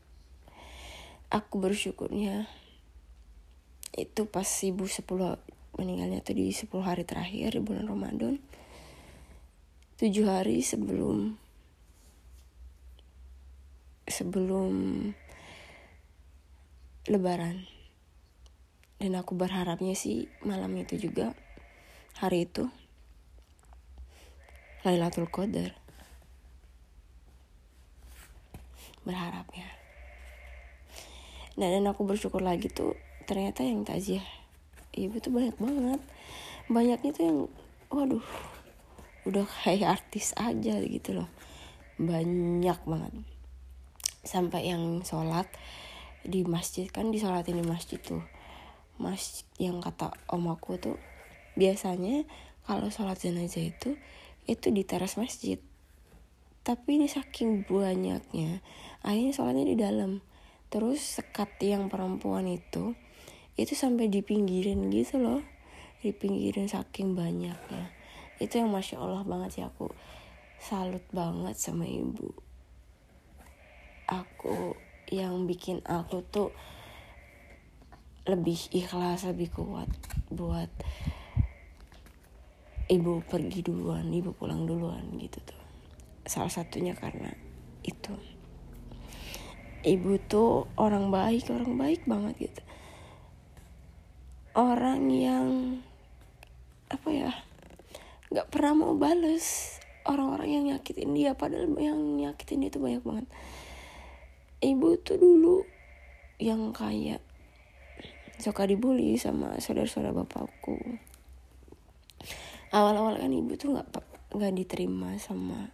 Aku 1.27 1.59
bersyukurnya 1.59 2.47
itu 3.99 4.23
pas 4.31 4.47
ibu 4.63 4.87
10 4.87 5.03
meninggalnya 5.75 6.23
tuh 6.23 6.39
di 6.39 6.55
10 6.55 6.71
hari 6.81 7.03
terakhir 7.03 7.59
di 7.59 7.61
bulan 7.61 7.91
Ramadan. 7.91 8.39
7 9.99 10.07
hari 10.23 10.63
sebelum 10.63 11.35
sebelum 14.07 14.71
lebaran. 17.11 17.67
Dan 18.97 19.13
aku 19.13 19.37
berharapnya 19.37 19.93
sih 19.93 20.25
malam 20.41 20.73
itu 20.73 20.97
juga 20.97 21.37
hari 22.17 22.49
itu 22.49 22.65
Lailatul 24.81 25.29
Qadar. 25.29 25.77
Berharapnya. 29.05 29.67
Nah 31.61 31.67
dan 31.69 31.85
aku 31.85 32.03
bersyukur 32.07 32.41
lagi 32.41 32.71
tuh 32.73 32.97
ternyata 33.29 33.61
yang 33.61 33.85
takziah 33.85 34.25
ibu 34.97 35.21
tuh 35.21 35.29
banyak 35.29 35.55
banget. 35.61 36.01
Banyaknya 36.67 37.11
tuh 37.13 37.23
yang 37.23 37.39
waduh 37.93 38.25
udah 39.29 39.45
kayak 39.63 40.01
artis 40.01 40.33
aja 40.35 40.81
gitu 40.81 41.21
loh. 41.21 41.29
Banyak 42.01 42.79
banget 42.83 43.36
sampai 44.27 44.69
yang 44.69 45.01
sholat 45.01 45.47
di 46.27 46.43
masjid 46.43 46.91
kan 46.91 47.09
disolatin 47.09 47.57
di 47.57 47.65
masjid 47.65 47.97
tuh. 47.97 48.21
Masjid 48.99 49.47
yang 49.57 49.79
kata 49.79 50.11
om 50.27 50.51
aku 50.51 50.75
tuh 50.75 50.97
biasanya 51.55 52.27
kalau 52.67 52.91
sholat 52.91 53.15
jenazah 53.17 53.63
itu 53.63 53.95
itu 54.45 54.67
di 54.69 54.83
teras 54.83 55.15
masjid. 55.15 55.57
Tapi 56.67 56.99
ini 56.99 57.07
saking 57.07 57.63
banyaknya 57.63 58.59
akhirnya 59.01 59.31
sholatnya 59.31 59.65
di 59.71 59.77
dalam. 59.79 60.19
Terus 60.67 60.99
sekat 60.99 61.55
yang 61.63 61.87
perempuan 61.87 62.43
itu 62.51 62.93
itu 63.55 63.73
sampai 63.73 64.11
di 64.11 64.19
pinggirin 64.19 64.91
gitu 64.91 65.23
loh. 65.23 65.41
Di 66.03 66.11
pinggirin 66.11 66.67
saking 66.67 67.15
banyaknya. 67.15 67.95
Itu 68.37 68.59
yang 68.59 68.69
masya 68.69 68.99
allah 68.99 69.23
banget 69.23 69.49
sih 69.57 69.65
aku 69.65 69.89
salut 70.57 71.05
banget 71.13 71.55
sama 71.57 71.85
ibu 71.85 72.46
aku 74.07 74.79
yang 75.11 75.43
bikin 75.47 75.83
aku 75.83 76.23
tuh 76.27 76.51
lebih 78.27 78.59
ikhlas 78.75 79.23
lebih 79.23 79.51
kuat 79.55 79.87
buat 80.27 80.67
ibu 82.87 83.23
pergi 83.23 83.63
duluan 83.63 84.07
ibu 84.11 84.31
pulang 84.35 84.63
duluan 84.63 85.03
gitu 85.19 85.39
tuh. 85.43 85.61
Salah 86.27 86.51
satunya 86.51 86.95
karena 86.95 87.31
itu. 87.83 88.15
Ibu 89.87 90.19
tuh 90.27 90.67
orang 90.75 91.07
baik 91.07 91.47
orang 91.51 91.79
baik 91.79 92.03
banget 92.03 92.51
gitu. 92.51 92.61
Orang 94.55 95.07
yang 95.07 95.79
apa 96.87 97.09
ya 97.11 97.31
nggak 98.31 98.47
pernah 98.51 98.73
mau 98.75 98.95
bales. 98.95 99.79
Orang-orang 100.07 100.47
yang 100.51 100.63
nyakitin 100.71 101.11
dia 101.11 101.35
padahal 101.35 101.67
yang 101.79 101.99
nyakitin 101.99 102.63
dia 102.63 102.71
itu 102.71 102.79
banyak 102.79 103.03
banget 103.03 103.27
ibu 104.61 104.97
tuh 105.01 105.21
dulu 105.21 105.61
yang 106.41 106.73
kayak 106.73 107.21
suka 108.37 108.65
dibully 108.69 109.17
sama 109.17 109.57
saudara-saudara 109.57 110.13
bapakku. 110.13 110.77
Awal-awal 112.73 113.21
kan 113.21 113.33
ibu 113.33 113.53
tuh 113.57 113.73
nggak 113.73 113.87
nggak 114.33 114.53
diterima 114.53 115.17
sama 115.17 115.69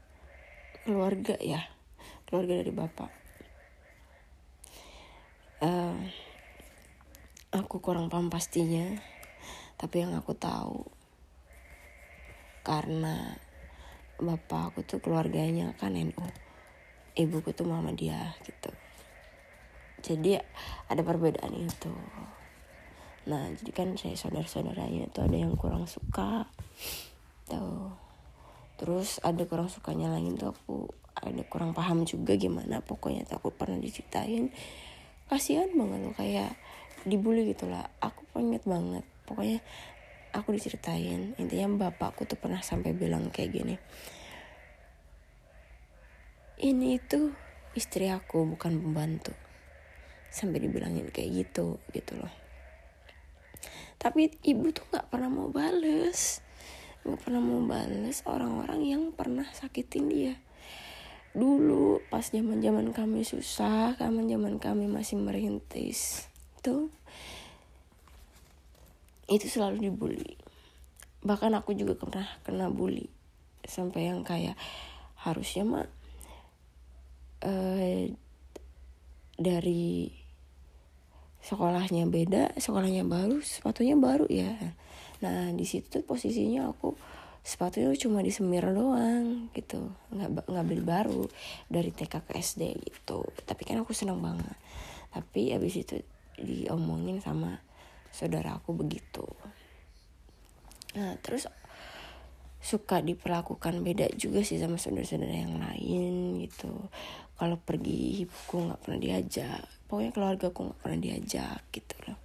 keluarga 0.84 1.36
ya 1.40 1.64
keluarga 2.28 2.60
dari 2.60 2.74
bapak. 2.76 3.12
Uh, 5.64 5.96
aku 7.56 7.80
kurang 7.80 8.12
paham 8.12 8.28
pastinya 8.28 9.00
tapi 9.80 10.04
yang 10.04 10.12
aku 10.18 10.36
tahu 10.36 10.84
karena 12.68 13.36
bapak 14.20 14.76
aku 14.76 14.80
tuh 14.88 15.00
keluarganya 15.04 15.76
kan 15.76 15.96
NU 15.96 16.43
ibuku 17.14 17.54
tuh 17.54 17.70
mama 17.70 17.94
dia 17.94 18.34
gitu. 18.46 18.72
Jadi 20.04 20.36
ada 20.90 21.02
perbedaan 21.02 21.54
itu. 21.54 21.94
Nah 23.30 23.54
jadi 23.56 23.72
kan 23.72 23.96
saya 23.96 24.18
saudara 24.20 24.50
saudaranya 24.50 25.08
itu 25.08 25.20
ada 25.24 25.38
yang 25.38 25.56
kurang 25.56 25.88
suka 25.88 26.50
tuh 27.48 27.96
terus 28.76 29.22
ada 29.24 29.46
kurang 29.48 29.70
sukanya 29.70 30.12
lagi 30.12 30.34
tuh 30.36 30.52
aku 30.52 30.92
ada 31.14 31.40
kurang 31.48 31.72
paham 31.72 32.04
juga 32.04 32.36
gimana 32.36 32.84
pokoknya 32.84 33.24
tuh 33.24 33.40
aku 33.40 33.50
pernah 33.54 33.80
diceritain. 33.80 34.52
Kasihan 35.30 35.72
banget 35.72 36.00
loh 36.04 36.14
kayak 36.18 36.52
dibully 37.08 37.48
gitu 37.48 37.70
lah. 37.70 37.88
Aku 38.04 38.28
pengen 38.36 38.60
banget 38.66 39.06
pokoknya 39.24 39.64
aku 40.36 40.52
diceritain. 40.52 41.38
Intinya 41.40 41.88
bapakku 41.88 42.28
tuh 42.28 42.36
pernah 42.36 42.60
sampai 42.60 42.92
bilang 42.92 43.32
kayak 43.32 43.56
gini 43.56 43.76
ini 46.64 46.96
itu 46.96 47.36
istri 47.76 48.08
aku 48.08 48.48
bukan 48.48 48.80
pembantu. 48.80 49.36
Sampai 50.32 50.64
dibilangin 50.64 51.12
kayak 51.12 51.44
gitu 51.44 51.84
gitu 51.92 52.16
loh. 52.16 52.32
Tapi 54.00 54.32
ibu 54.48 54.72
tuh 54.72 54.88
nggak 54.88 55.12
pernah 55.12 55.28
mau 55.28 55.52
bales. 55.52 56.40
Nggak 57.04 57.20
pernah 57.20 57.42
mau 57.44 57.60
bales 57.68 58.24
orang-orang 58.24 58.80
yang 58.88 59.04
pernah 59.12 59.44
sakitin 59.52 60.08
dia. 60.08 60.36
Dulu 61.36 62.00
pas 62.08 62.24
zaman 62.24 62.64
zaman 62.64 62.96
kami 62.96 63.28
susah 63.28 64.00
zaman 64.00 64.30
zaman 64.32 64.56
kami 64.62 64.86
masih 64.86 65.18
merintis 65.18 66.30
tuh 66.64 66.94
itu 69.28 69.52
selalu 69.52 69.92
dibully. 69.92 70.40
Bahkan 71.28 71.52
aku 71.60 71.76
juga 71.76 72.00
pernah 72.00 72.24
kena 72.48 72.72
bully. 72.72 73.12
Sampai 73.68 74.08
yang 74.08 74.24
kayak 74.24 74.56
harusnya 75.20 75.64
mah 75.64 75.88
uh, 77.44 78.10
dari 79.38 80.10
sekolahnya 81.44 82.08
beda 82.08 82.56
sekolahnya 82.56 83.04
baru 83.04 83.44
sepatunya 83.44 84.00
baru 84.00 84.26
ya. 84.32 84.56
Nah 85.20 85.52
di 85.52 85.68
situ 85.68 86.00
tuh 86.00 86.04
posisinya 86.08 86.72
aku 86.72 86.96
sepatunya 87.44 87.92
cuma 88.00 88.24
disemir 88.24 88.64
doang 88.72 89.52
gitu. 89.52 89.92
Nggak 90.16 90.48
nggak 90.48 90.66
beli 90.66 90.84
baru 90.84 91.28
dari 91.68 91.92
TK 91.92 92.24
ke 92.24 92.40
SD 92.40 92.80
gitu. 92.80 93.28
Tapi 93.44 93.62
kan 93.68 93.84
aku 93.84 93.92
senang 93.92 94.24
banget. 94.24 94.56
Tapi 95.12 95.52
abis 95.52 95.84
itu 95.84 96.00
diomongin 96.40 97.20
sama 97.20 97.60
saudara 98.16 98.56
aku 98.56 98.72
begitu. 98.72 99.28
Nah 100.96 101.20
terus 101.20 101.52
suka 102.64 103.04
diperlakukan 103.04 103.84
beda 103.84 104.08
juga 104.16 104.40
sih 104.40 104.56
sama 104.56 104.80
saudara-saudara 104.80 105.36
yang 105.36 105.60
lain 105.60 106.40
gitu 106.48 106.72
kalau 107.38 107.58
pergi 107.60 108.24
ibuku 108.24 108.56
nggak 108.70 108.82
pernah 108.86 109.00
diajak. 109.02 109.64
Pokoknya 109.90 110.12
keluarga 110.14 110.46
aku 110.50 110.60
nggak 110.70 110.80
pernah 110.80 111.00
diajak 111.00 111.60
gitu 111.74 111.96
loh. 112.08 112.20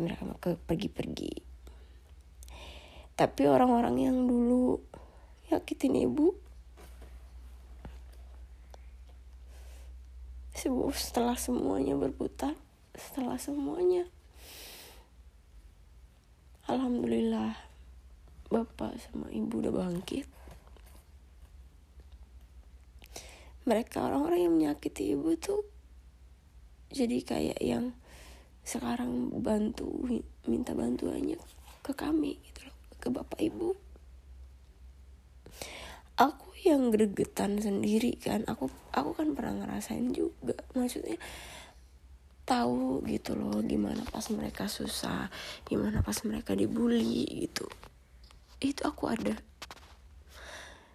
Mereka 0.00 0.22
ke 0.42 0.50
pergi-pergi. 0.58 1.34
Tapi 3.14 3.42
orang-orang 3.46 3.94
yang 4.00 4.16
dulu 4.26 4.82
yakitin 5.52 5.94
ibu 6.02 6.44
setelah 10.94 11.36
semuanya 11.36 11.92
berputar 11.98 12.56
setelah 12.94 13.36
semuanya 13.36 14.08
alhamdulillah 16.70 17.58
bapak 18.48 18.96
sama 19.02 19.28
ibu 19.34 19.60
udah 19.60 19.74
bangkit 19.74 20.24
mereka 23.64 24.04
orang-orang 24.04 24.40
yang 24.48 24.54
menyakiti 24.56 25.16
ibu 25.16 25.32
tuh 25.40 25.64
jadi 26.94 27.18
kayak 27.26 27.60
yang 27.64 27.96
sekarang 28.64 29.28
bantu 29.44 30.08
minta 30.48 30.72
bantuannya 30.72 31.36
ke 31.84 31.92
kami 31.92 32.40
gitu 32.40 32.64
loh 32.64 32.76
ke 32.96 33.08
bapak 33.12 33.40
ibu. 33.44 33.76
Aku 36.16 36.48
yang 36.64 36.88
gregetan 36.88 37.60
sendiri 37.60 38.16
kan 38.16 38.46
aku 38.48 38.72
aku 38.96 39.10
kan 39.12 39.36
pernah 39.36 39.66
ngerasain 39.66 40.14
juga 40.16 40.56
maksudnya 40.72 41.20
tahu 42.48 43.04
gitu 43.04 43.36
loh 43.36 43.60
gimana 43.60 44.04
pas 44.08 44.24
mereka 44.32 44.68
susah 44.68 45.28
gimana 45.68 46.00
pas 46.00 46.16
mereka 46.24 46.56
dibully 46.56 47.44
gitu. 47.44 47.68
Itu 48.62 48.88
aku 48.88 49.12
ada. 49.12 49.36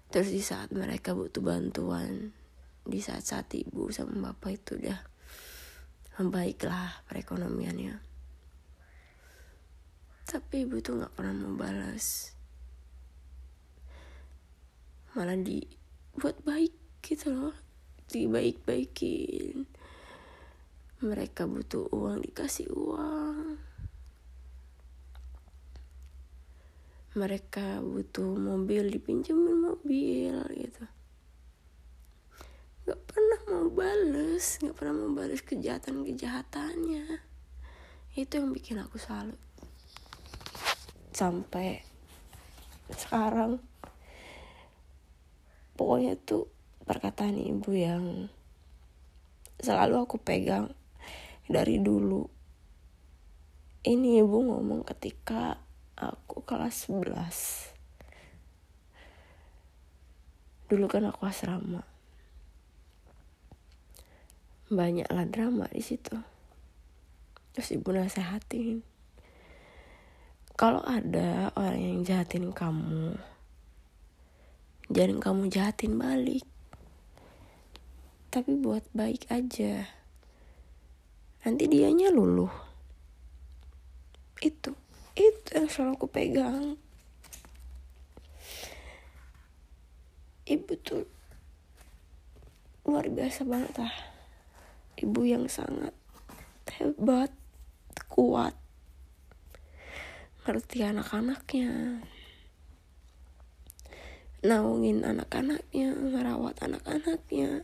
Terus 0.09 0.33
di 0.33 0.41
saat 0.41 0.73
mereka 0.73 1.13
butuh 1.13 1.45
bantuan 1.45 2.33
di 2.89 2.99
saat-saat 2.99 3.53
ibu 3.53 3.93
sama 3.93 4.33
bapak 4.33 4.57
itu 4.57 4.81
udah 4.81 4.99
membaiklah 6.19 7.05
perekonomiannya. 7.07 7.95
Tapi 10.27 10.67
ibu 10.67 10.83
tuh 10.83 10.99
nggak 10.99 11.13
pernah 11.15 11.33
mau 11.33 11.55
balas. 11.55 12.35
Malah 15.15 15.39
dibuat 15.39 16.43
baik 16.43 16.75
gitu 17.05 17.31
loh 17.31 17.55
dibaik-baikin. 18.09 19.69
Mereka 20.99 21.47
butuh 21.47 21.87
uang 21.93 22.25
dikasih 22.25 22.67
uang. 22.73 23.55
Mereka 27.15 27.79
butuh 27.81 28.37
mobil 28.37 28.91
dipinjemin 28.91 29.57
mobil 29.65 30.35
gitu 30.57 30.98
nggak 32.89 33.05
pernah 33.05 33.41
mau 33.53 33.69
bales 33.69 34.57
nggak 34.65 34.73
pernah 34.73 34.97
mau 34.97 35.13
bales 35.13 35.45
kejahatan 35.45 36.01
kejahatannya. 36.09 37.21
Itu 38.17 38.41
yang 38.41 38.49
bikin 38.49 38.81
aku 38.81 38.97
salut. 38.97 39.37
Sampai 41.13 41.85
sekarang. 42.89 43.61
Pokoknya 45.77 46.17
tuh 46.17 46.49
perkataan 46.89 47.37
ibu 47.37 47.77
yang 47.77 48.33
selalu 49.61 50.09
aku 50.09 50.17
pegang 50.17 50.73
dari 51.45 51.77
dulu. 51.77 52.25
Ini 53.85 54.25
ibu 54.25 54.49
ngomong 54.49 54.81
ketika 54.81 55.61
aku 55.93 56.41
kelas 56.41 56.89
11 56.89 57.77
dulu 60.69 60.85
kan 60.85 61.01
aku 61.09 61.25
asrama 61.25 61.88
banyaklah 64.69 65.25
drama 65.25 65.65
di 65.73 65.81
situ. 65.81 66.17
Terus 67.53 67.73
ibu 67.73 67.89
nasehatin 67.89 68.85
kalau 70.59 70.83
ada 70.83 71.55
orang 71.55 71.79
yang 71.79 71.99
jahatin 72.03 72.51
kamu 72.51 73.15
jangan 74.91 75.23
kamu 75.23 75.43
jahatin 75.47 75.95
balik. 75.95 76.43
Tapi 78.27 78.59
buat 78.59 78.83
baik 78.91 79.31
aja. 79.31 79.87
Nanti 81.47 81.63
dianya 81.71 82.11
luluh. 82.11 82.51
Itu 84.43 84.75
itu 85.15 85.49
yang 85.55 85.71
selalu 85.71 85.95
aku 85.95 86.07
pegang. 86.11 86.75
Ibu 90.43 90.73
tuh 90.83 91.07
luar 92.83 93.07
biasa 93.07 93.47
banget 93.47 93.79
lah 93.79 94.08
ibu 94.99 95.23
yang 95.23 95.47
sangat 95.47 95.95
hebat 96.75 97.31
kuat. 98.11 98.51
Ngerti 100.43 100.83
anak-anaknya. 100.83 102.03
Naungin 104.43 105.03
anak-anaknya 105.03 105.95
merawat 105.95 106.59
anak-anaknya. 106.63 107.63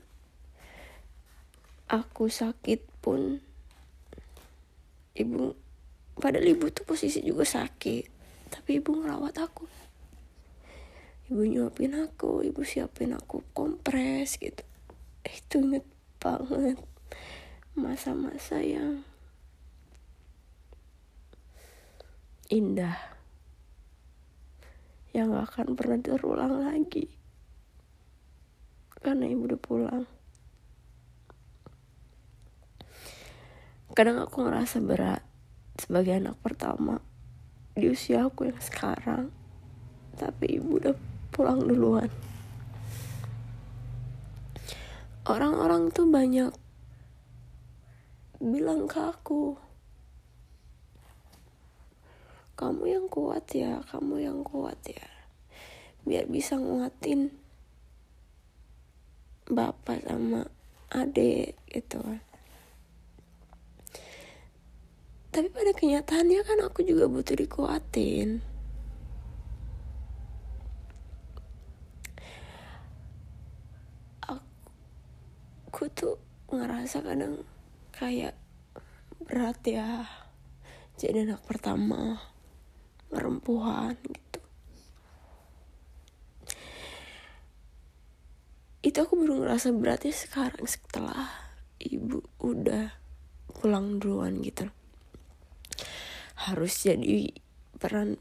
Aku 1.91 2.31
sakit 2.31 2.81
pun 3.03 3.39
ibu 5.15 5.53
padahal 6.17 6.49
ibu 6.49 6.67
tuh 6.73 6.83
posisi 6.83 7.21
juga 7.21 7.45
sakit 7.45 8.09
tapi 8.51 8.79
ibu 8.79 8.95
ngerawat 8.95 9.36
aku. 9.43 9.67
Ibu 11.31 11.41
nyuapin 11.41 11.93
aku 11.99 12.45
ibu 12.47 12.61
siapin 12.63 13.11
aku 13.11 13.43
kompres 13.51 14.39
gitu. 14.41 14.63
Itu 15.25 15.61
inget 15.61 15.86
banget 16.19 16.94
masa-masa 17.76 18.63
yang 18.63 19.03
indah 22.47 22.95
yang 25.15 25.32
gak 25.32 25.47
akan 25.51 25.80
pernah 25.80 25.99
terulang 25.99 26.59
lagi. 26.59 27.07
Karena 28.99 29.32
ibu 29.32 29.47
udah 29.47 29.59
pulang. 29.59 30.03
Kadang 33.95 34.28
aku 34.28 34.43
ngerasa 34.43 34.84
berat 34.84 35.23
sebagai 35.80 36.19
anak 36.19 36.36
pertama 36.43 36.99
di 37.80 37.88
usia 37.88 38.28
aku 38.28 38.51
yang 38.51 38.59
sekarang. 38.59 39.32
Tapi 40.19 40.59
ibu 40.59 40.84
udah 40.84 40.95
pulang 41.32 41.63
duluan. 41.63 42.11
Orang-orang 45.23 45.95
tuh 45.95 46.11
banyak 46.11 46.51
bilang 48.45 48.85
ke 48.85 49.01
aku 49.01 49.57
kamu 52.55 52.87
yang 52.87 53.05
kuat 53.11 53.43
ya 53.51 53.83
kamu 53.91 54.23
yang 54.23 54.39
kuat 54.47 54.79
ya. 54.87 55.09
Biar 56.07 56.23
bisa 56.31 56.55
nguatin 56.55 57.35
bapak 59.51 60.07
sama 60.07 60.47
adik 60.87 61.59
gitu 61.67 61.99
kan. 61.99 62.23
Tapi 65.35 65.51
pada 65.51 65.75
kenyataannya 65.75 66.41
kan 66.47 66.63
aku 66.63 66.87
juga 66.87 67.11
butuh 67.11 67.35
dikuatin. 67.35 68.39
Aku 74.23 75.91
tuh 75.91 76.15
ngerasa 76.47 77.03
kadang 77.03 77.43
kayak 77.95 78.35
berat 79.23 79.59
ya. 79.63 80.03
Jadi 80.99 81.27
anak 81.27 81.43
pertama 81.47 82.19
perempuan 83.07 83.95
gitu. 84.03 84.39
Itu 88.85 88.97
aku 89.01 89.13
baru 89.17 89.41
ngerasa 89.41 89.71
beratnya 89.73 90.13
sekarang 90.13 90.67
setelah 90.67 91.31
ibu 91.79 92.21
udah 92.43 92.91
pulang 93.49 93.97
duluan 93.97 94.43
gitu. 94.43 94.67
Harus 96.35 96.85
jadi 96.85 97.31
peran 97.79 98.19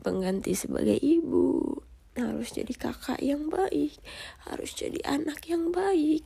pengganti 0.00 0.54
sebagai 0.54 0.96
ibu. 0.96 1.82
Harus 2.14 2.54
jadi 2.54 2.70
kakak 2.70 3.18
yang 3.18 3.50
baik. 3.50 3.98
Harus 4.46 4.78
jadi 4.78 5.02
anak 5.02 5.42
yang 5.50 5.74
baik 5.74 6.24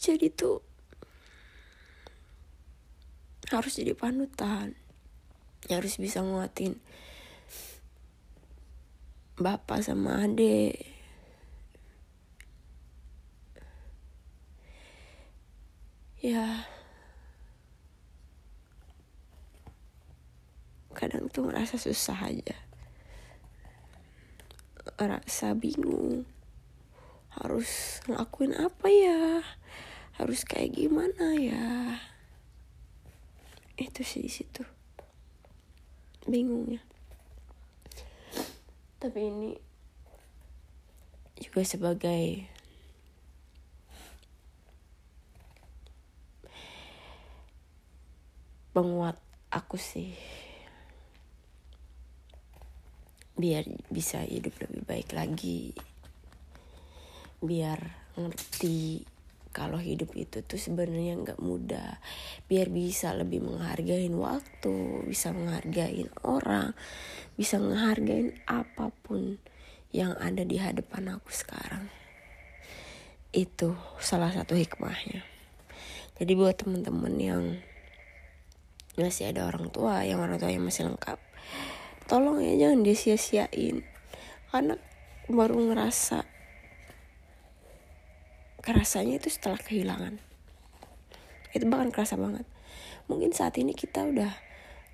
jadi 0.00 0.32
tuh 0.32 0.64
harus 3.52 3.76
jadi 3.76 3.92
panutan. 3.92 4.72
Harus 5.68 6.00
bisa 6.00 6.24
nguatin 6.24 6.80
bapak 9.36 9.84
sama 9.84 10.24
adik. 10.24 10.80
Ya. 16.24 16.64
Kadang 20.96 21.28
tuh 21.28 21.44
ngerasa 21.44 21.76
susah 21.76 22.24
aja. 22.24 22.56
Ngerasa 24.96 25.52
bingung. 25.60 26.24
Harus 27.36 28.00
ngelakuin 28.08 28.56
apa 28.56 28.88
ya 28.88 29.44
harus 30.20 30.44
kayak 30.44 30.76
gimana 30.76 31.32
ya? 31.40 31.96
Itu 33.80 34.04
sih 34.04 34.20
di 34.20 34.28
situ. 34.28 34.60
Bingungnya. 36.28 36.84
Tapi 39.00 39.16
ini 39.16 39.56
juga 41.40 41.64
sebagai 41.64 42.44
penguat 48.76 49.16
aku 49.48 49.80
sih. 49.80 50.12
Biar 53.40 53.64
bisa 53.88 54.20
hidup 54.28 54.52
lebih 54.60 54.84
baik 54.84 55.16
lagi. 55.16 55.72
Biar 57.40 57.80
ngerti 58.20 59.09
kalau 59.50 59.78
hidup 59.82 60.14
itu 60.14 60.42
tuh 60.46 60.58
sebenarnya 60.58 61.18
nggak 61.18 61.40
mudah. 61.42 61.98
Biar 62.46 62.70
bisa 62.70 63.10
lebih 63.14 63.42
menghargai 63.42 64.06
waktu 64.14 65.06
bisa 65.10 65.34
menghargai 65.34 66.06
orang 66.22 66.74
bisa 67.34 67.58
menghargai 67.58 68.36
apa 68.46 68.94
pun 69.02 69.38
yang 69.90 70.14
ada 70.18 70.46
di 70.46 70.56
hadapan 70.58 71.18
aku 71.18 71.30
sekarang. 71.34 71.90
Itu 73.34 73.74
salah 73.98 74.30
satu 74.30 74.54
hikmahnya. 74.54 75.26
Jadi 76.20 76.32
buat 76.36 76.58
teman-teman 76.58 77.14
yang 77.16 77.42
masih 78.98 79.30
ada 79.30 79.46
orang 79.46 79.72
tua 79.72 80.02
yang 80.04 80.20
orang 80.20 80.36
tua 80.36 80.52
yang 80.52 80.66
masih 80.66 80.90
lengkap 80.90 81.16
tolong 82.10 82.42
ya 82.42 82.52
jangan 82.58 82.82
disia-siain 82.82 83.86
karena 84.50 84.74
baru 85.30 85.56
ngerasa 85.70 86.26
kerasanya 88.60 89.20
itu 89.20 89.32
setelah 89.32 89.60
kehilangan. 89.60 90.20
Itu 91.50 91.64
bahkan 91.66 91.90
kerasa 91.90 92.14
banget. 92.20 92.44
Mungkin 93.10 93.34
saat 93.34 93.58
ini 93.58 93.74
kita 93.74 94.06
udah 94.06 94.30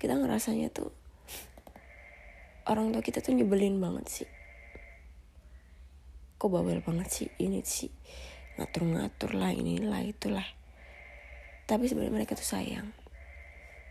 kita 0.01 0.17
ngerasanya 0.17 0.73
tuh 0.73 0.89
orang 2.67 2.91
tua 2.91 3.01
kita 3.01 3.23
tuh 3.23 3.33
nyebelin 3.35 3.79
banget 3.79 4.05
sih. 4.07 4.29
Kok 6.37 6.49
bawel 6.51 6.83
banget 6.83 7.07
sih? 7.09 7.29
Ini 7.39 7.63
sih 7.63 7.89
ngatur-ngatur 8.57 9.37
lah 9.37 9.53
inilah 9.53 10.01
itulah. 10.03 10.45
Tapi 11.67 11.87
sebenarnya 11.87 12.13
mereka 12.13 12.33
tuh 12.37 12.47
sayang. 12.47 12.91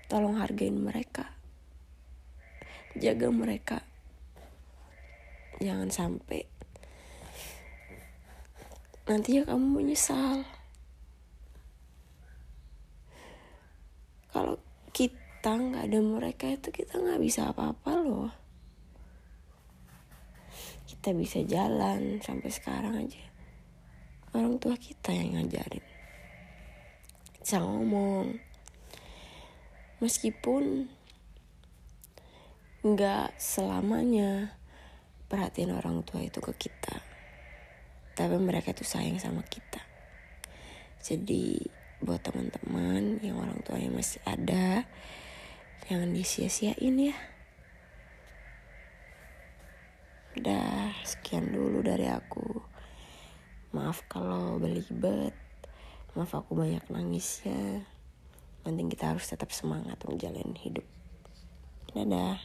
Tolong 0.07 0.39
hargain 0.39 0.77
mereka. 0.79 1.35
Jaga 2.97 3.29
mereka. 3.29 3.83
Jangan 5.59 5.91
sampai 5.91 6.47
nantinya 9.07 9.47
kamu 9.47 9.67
menyesal. 9.71 10.43
Kalau 14.35 14.59
kita 14.91 15.55
nggak 15.55 15.87
ada 15.87 16.01
mereka 16.03 16.51
itu 16.51 16.75
kita 16.75 16.99
nggak 16.99 17.23
bisa 17.23 17.55
apa-apa 17.55 17.93
loh. 18.03 18.31
Kita 20.91 21.15
bisa 21.15 21.39
jalan 21.47 22.19
sampai 22.19 22.51
sekarang 22.51 22.99
aja. 23.07 23.23
Orang 24.35 24.59
tua 24.59 24.75
kita 24.75 25.15
yang 25.15 25.39
ngajarin. 25.39 25.87
Bisa 27.39 27.63
ngomong. 27.63 28.43
Meskipun 30.03 30.91
nggak 32.83 33.39
selamanya 33.39 34.59
perhatian 35.31 35.79
orang 35.79 36.03
tua 36.03 36.27
itu 36.27 36.43
ke 36.43 36.53
kita 36.59 37.06
tapi 38.17 38.41
mereka 38.41 38.73
tuh 38.73 38.89
sayang 38.89 39.21
sama 39.21 39.45
kita. 39.45 39.85
Jadi 41.05 41.61
buat 42.01 42.25
teman-teman 42.25 43.21
yang 43.21 43.37
orang 43.37 43.61
tua 43.61 43.77
yang 43.77 43.93
masih 43.93 44.19
ada 44.25 44.89
jangan 45.85 46.17
disia-siain 46.17 46.97
ya. 47.13 47.17
Udah 50.41 50.97
sekian 51.05 51.53
dulu 51.53 51.85
dari 51.85 52.09
aku. 52.09 52.61
Maaf 53.77 54.09
kalau 54.09 54.57
belibet. 54.57 55.37
Maaf 56.17 56.33
aku 56.33 56.57
banyak 56.57 56.89
nangis 56.89 57.45
ya. 57.45 57.85
Penting 58.65 58.89
kita 58.89 59.13
harus 59.13 59.29
tetap 59.29 59.53
semangat 59.53 60.01
menjalani 60.09 60.57
hidup. 60.65 60.85
Dadah 61.93 62.41